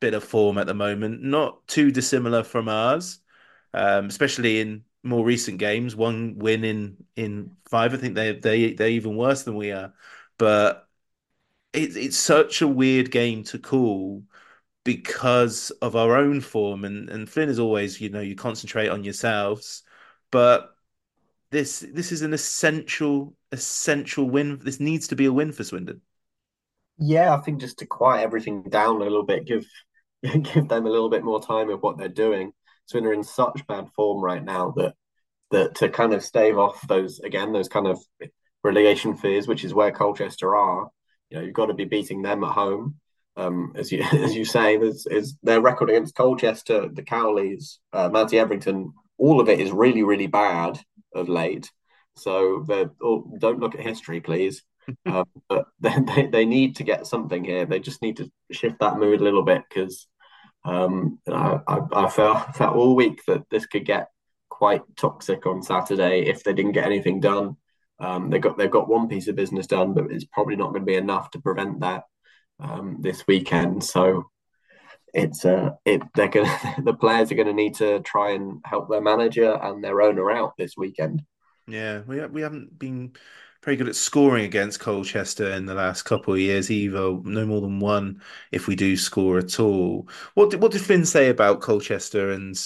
[0.00, 3.18] bit of form at the moment, not too dissimilar from ours,
[3.72, 5.96] um, especially in more recent games.
[5.96, 7.94] One win in in five.
[7.94, 9.94] I think they they they're even worse than we are.
[10.38, 10.88] But
[11.72, 14.24] it's it's such a weird game to call
[14.84, 16.84] because of our own form.
[16.84, 19.84] And and Flynn is always, you know, you concentrate on yourselves,
[20.30, 20.76] but
[21.50, 24.58] this this is an essential essential win.
[24.60, 26.02] This needs to be a win for Swindon.
[26.98, 29.66] Yeah, I think just to quiet everything down a little bit, give
[30.22, 32.52] give them a little bit more time of what they're doing.
[32.86, 34.94] Swindon are in such bad form right now that
[35.50, 37.98] that to kind of stave off those again those kind of
[38.62, 40.90] relegation fears, which is where Colchester are.
[41.30, 42.96] You know, you've got to be beating them at home.
[43.36, 48.08] Um, as you as you say, is, is their record against Colchester, the Cowleys, uh,
[48.08, 50.80] Matty Etherington, all of it is really really bad
[51.14, 51.70] of late.
[52.16, 52.64] So
[53.02, 54.62] oh, don't look at history, please.
[55.06, 57.66] um, but they, they need to get something here.
[57.66, 60.06] They just need to shift that mood a little bit because
[60.64, 64.08] um, I, I, I felt, felt all week that this could get
[64.48, 67.56] quite toxic on Saturday if they didn't get anything done.
[68.00, 70.82] Um, they got they've got one piece of business done, but it's probably not going
[70.82, 72.04] to be enough to prevent that
[72.60, 73.84] um, this weekend.
[73.84, 74.24] So
[75.12, 78.88] it's uh, it they're gonna the players are going to need to try and help
[78.88, 81.22] their manager and their owner out this weekend.
[81.66, 83.14] Yeah, we we haven't been
[83.64, 87.18] very good at scoring against Colchester in the last couple of years either.
[87.24, 88.20] No more than one
[88.52, 90.08] if we do score at all.
[90.34, 92.56] What did, what did Finn say about Colchester and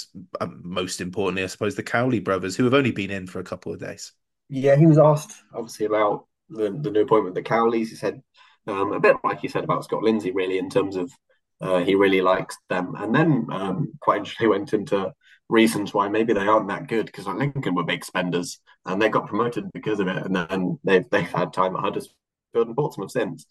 [0.41, 3.45] um, most importantly, I suppose, the Cowley brothers who have only been in for a
[3.45, 4.13] couple of days?
[4.49, 7.89] Yeah, he was asked obviously about the, the new appointment, the Cowleys.
[7.89, 8.23] He said
[8.67, 11.13] um, a bit like he said about Scott Lindsey, really, in terms of
[11.61, 12.95] uh, he really likes them.
[12.97, 15.13] And then um, quite interestingly went into
[15.49, 19.09] reasons why maybe they aren't that good because like Lincoln were big spenders and they
[19.09, 22.15] got promoted because of it, and then they've they've had time at Huddersfield
[22.55, 23.47] and Portsmouth since.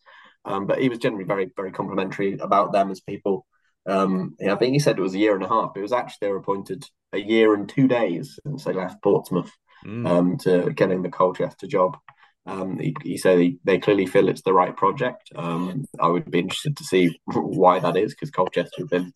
[0.45, 3.45] Um, but he was generally very very complimentary about them as people.
[3.86, 5.72] Um, yeah, I think he said it was a year and a half.
[5.76, 9.52] It was actually they were appointed a year and two days since they left Portsmouth
[9.86, 10.08] mm.
[10.08, 11.98] um, to getting the Colchester job.
[12.45, 15.30] Um, he, he, said he, they clearly feel it's the right project.
[15.36, 19.14] Um, I would be interested to see why that is because Colchester have been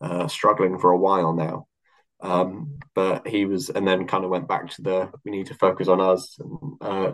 [0.00, 1.66] uh, struggling for a while now.
[2.22, 5.54] Um, but he was, and then kind of went back to the we need to
[5.54, 7.12] focus on us and, uh,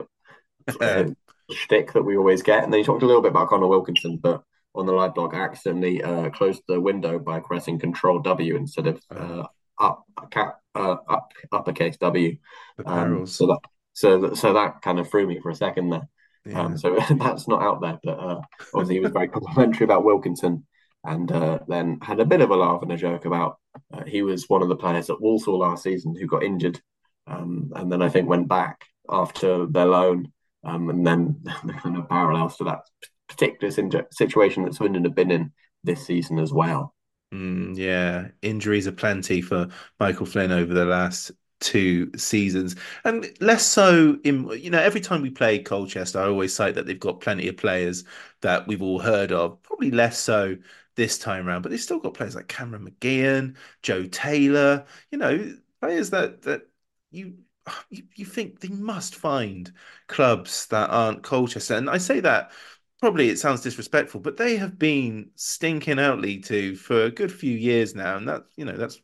[1.51, 2.63] shtick that we always get.
[2.63, 4.43] And then he talked a little bit about Connor Wilkinson, but
[4.75, 8.87] on the live blog, I accidentally uh, closed the window by pressing Control W instead
[8.87, 9.45] of uh,
[9.81, 12.37] up cap uh, up uppercase W.
[12.85, 13.61] Um, so that
[13.93, 16.09] so that, so that kind of threw me for a second there.
[16.45, 16.61] Yeah.
[16.61, 18.41] Um, so that's not out there, but uh,
[18.75, 20.67] obviously he was very complimentary about Wilkinson
[21.05, 23.59] and uh, then had a bit of a laugh and a joke about
[23.93, 26.81] uh, he was one of the players at Walsall last season who got injured,
[27.27, 30.33] um, and then I think went back after their loan,
[30.65, 32.81] um, and then the kind of parallels to that
[33.29, 35.53] particular situation that Swindon have been in
[35.85, 36.95] this season as well.
[37.33, 39.69] Mm, yeah, injuries are plenty for
[40.01, 41.31] Michael Flynn over the last
[41.61, 46.55] two seasons, and less so in you know every time we play Colchester, I always
[46.55, 48.05] cite that they've got plenty of players
[48.41, 49.63] that we've all heard of.
[49.63, 50.57] Probably less so
[50.99, 55.55] this time around, but they've still got players like Cameron McGeehan, Joe Taylor, you know,
[55.81, 56.69] players that that
[57.11, 57.39] you
[57.91, 59.73] you, you think they must find
[60.09, 61.77] clubs that aren't Colchester.
[61.77, 62.53] And I say that
[63.01, 67.33] probably it sounds disrespectful, but they have been stinking out League Two for a good
[67.33, 69.01] few years now, and that you know that's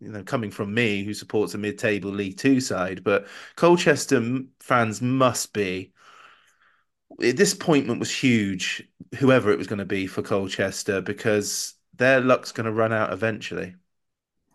[0.00, 3.26] you know coming from me who supports a mid-table League Two side, but
[3.56, 5.92] Colchester fans must be.
[7.20, 12.66] Disappointment was huge, whoever it was going to be for Colchester, because their luck's going
[12.66, 13.74] to run out eventually.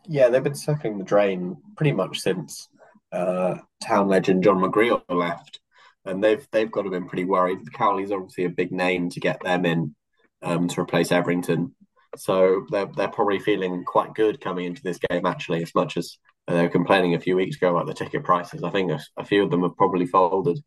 [0.08, 2.68] Yeah, they've been circling the drain pretty much since
[3.12, 5.60] uh, town legend John McGreal left
[6.06, 7.72] and they've they've got to been pretty worried.
[7.74, 9.96] Cowley's obviously a big name to get them in
[10.42, 11.76] um, to replace Etherington,
[12.16, 15.26] so they're they're probably feeling quite good coming into this game.
[15.26, 18.64] Actually, as much as they were complaining a few weeks ago about the ticket prices,
[18.64, 20.60] I think a, a few of them have probably folded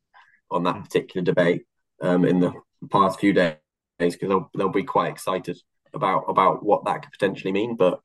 [0.51, 1.62] on that particular debate
[2.01, 2.53] um, in the
[2.90, 3.57] past few days
[3.99, 5.59] because they'll they'll be quite excited
[5.94, 7.76] about about what that could potentially mean.
[7.76, 8.01] But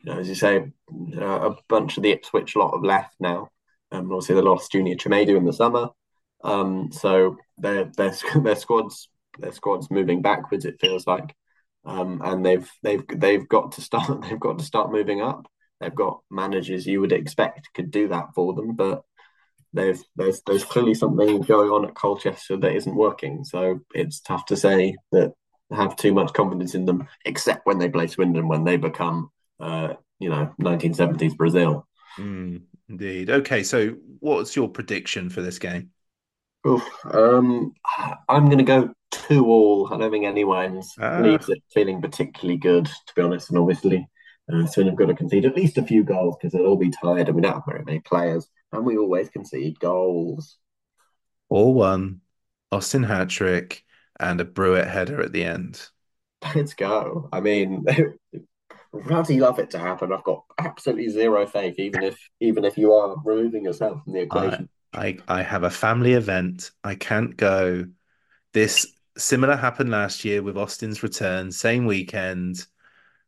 [0.00, 0.72] you know, as you say,
[1.18, 3.50] a bunch of the Ipswich lot have left now.
[3.90, 5.88] Um, obviously, they lost Junior Tchamadeu in the summer.
[6.42, 9.08] Um, so their their their squads
[9.38, 10.64] their squads moving backwards.
[10.64, 11.34] It feels like,
[11.84, 15.46] um, and they've they've they've got to start they've got to start moving up.
[15.80, 19.04] They've got managers you would expect could do that for them, but
[19.74, 23.44] there's there's there's clearly something going on at Colchester that isn't working.
[23.44, 25.32] So it's tough to say that
[25.70, 29.94] have too much confidence in them, except when they play Swindon when they become uh,
[30.18, 31.86] you know 1970s Brazil.
[32.18, 33.30] Mm, indeed.
[33.30, 35.90] Okay, so what's your prediction for this game?
[36.66, 37.74] Oof, um,
[38.28, 39.92] I'm going to go two all.
[39.92, 41.20] I don't think anyone's ah.
[41.20, 43.50] leaves it feeling particularly good, to be honest.
[43.50, 44.08] And obviously,
[44.50, 46.90] uh, Swin have got to concede at least a few goals because they'll all be
[46.90, 48.48] tired and we don't have very many players.
[48.74, 50.58] And we always concede goals.
[51.48, 52.20] All one,
[52.72, 53.84] Austin hat trick,
[54.18, 55.88] and a Brewitt header at the end.
[56.54, 57.28] Let's go.
[57.32, 57.84] I mean,
[58.92, 60.12] bloody love it to happen.
[60.12, 64.20] I've got absolutely zero faith, even if even if you are removing yourself from the
[64.20, 64.68] equation.
[64.92, 66.70] I I have a family event.
[66.82, 67.86] I can't go.
[68.52, 72.66] This similar happened last year with Austin's return, same weekend.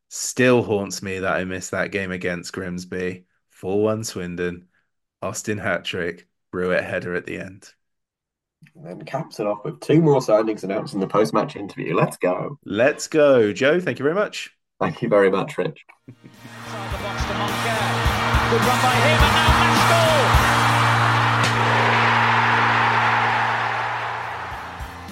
[0.09, 3.24] Still haunts me that I missed that game against Grimsby.
[3.51, 4.68] 4 1 Swindon,
[5.27, 7.68] Austin hat trick, Brewitt header at the end.
[8.77, 11.97] And then caps it off with two more signings announced in the post match interview.
[11.97, 12.59] Let's go.
[12.64, 13.53] Let's go.
[13.53, 14.53] Joe, thank you very much.
[14.79, 15.85] Thank you very much, Rich.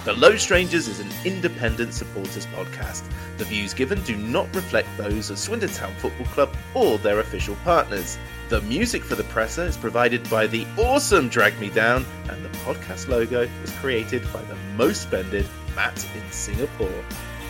[0.05, 3.05] The Low Strangers is an independent supporters podcast.
[3.39, 7.57] The views given do not reflect those of Swindon Town Football Club or their official
[7.65, 8.19] partners.
[8.51, 12.51] The music for the presser is provided by the awesome Drag Me Down, and the
[12.59, 17.05] podcast logo was created by the most spended Matt in Singapore.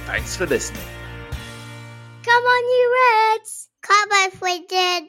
[0.06, 0.86] Thanks for listening.
[2.22, 3.68] Come on, you Reds!
[3.82, 5.08] Come on, Swindon!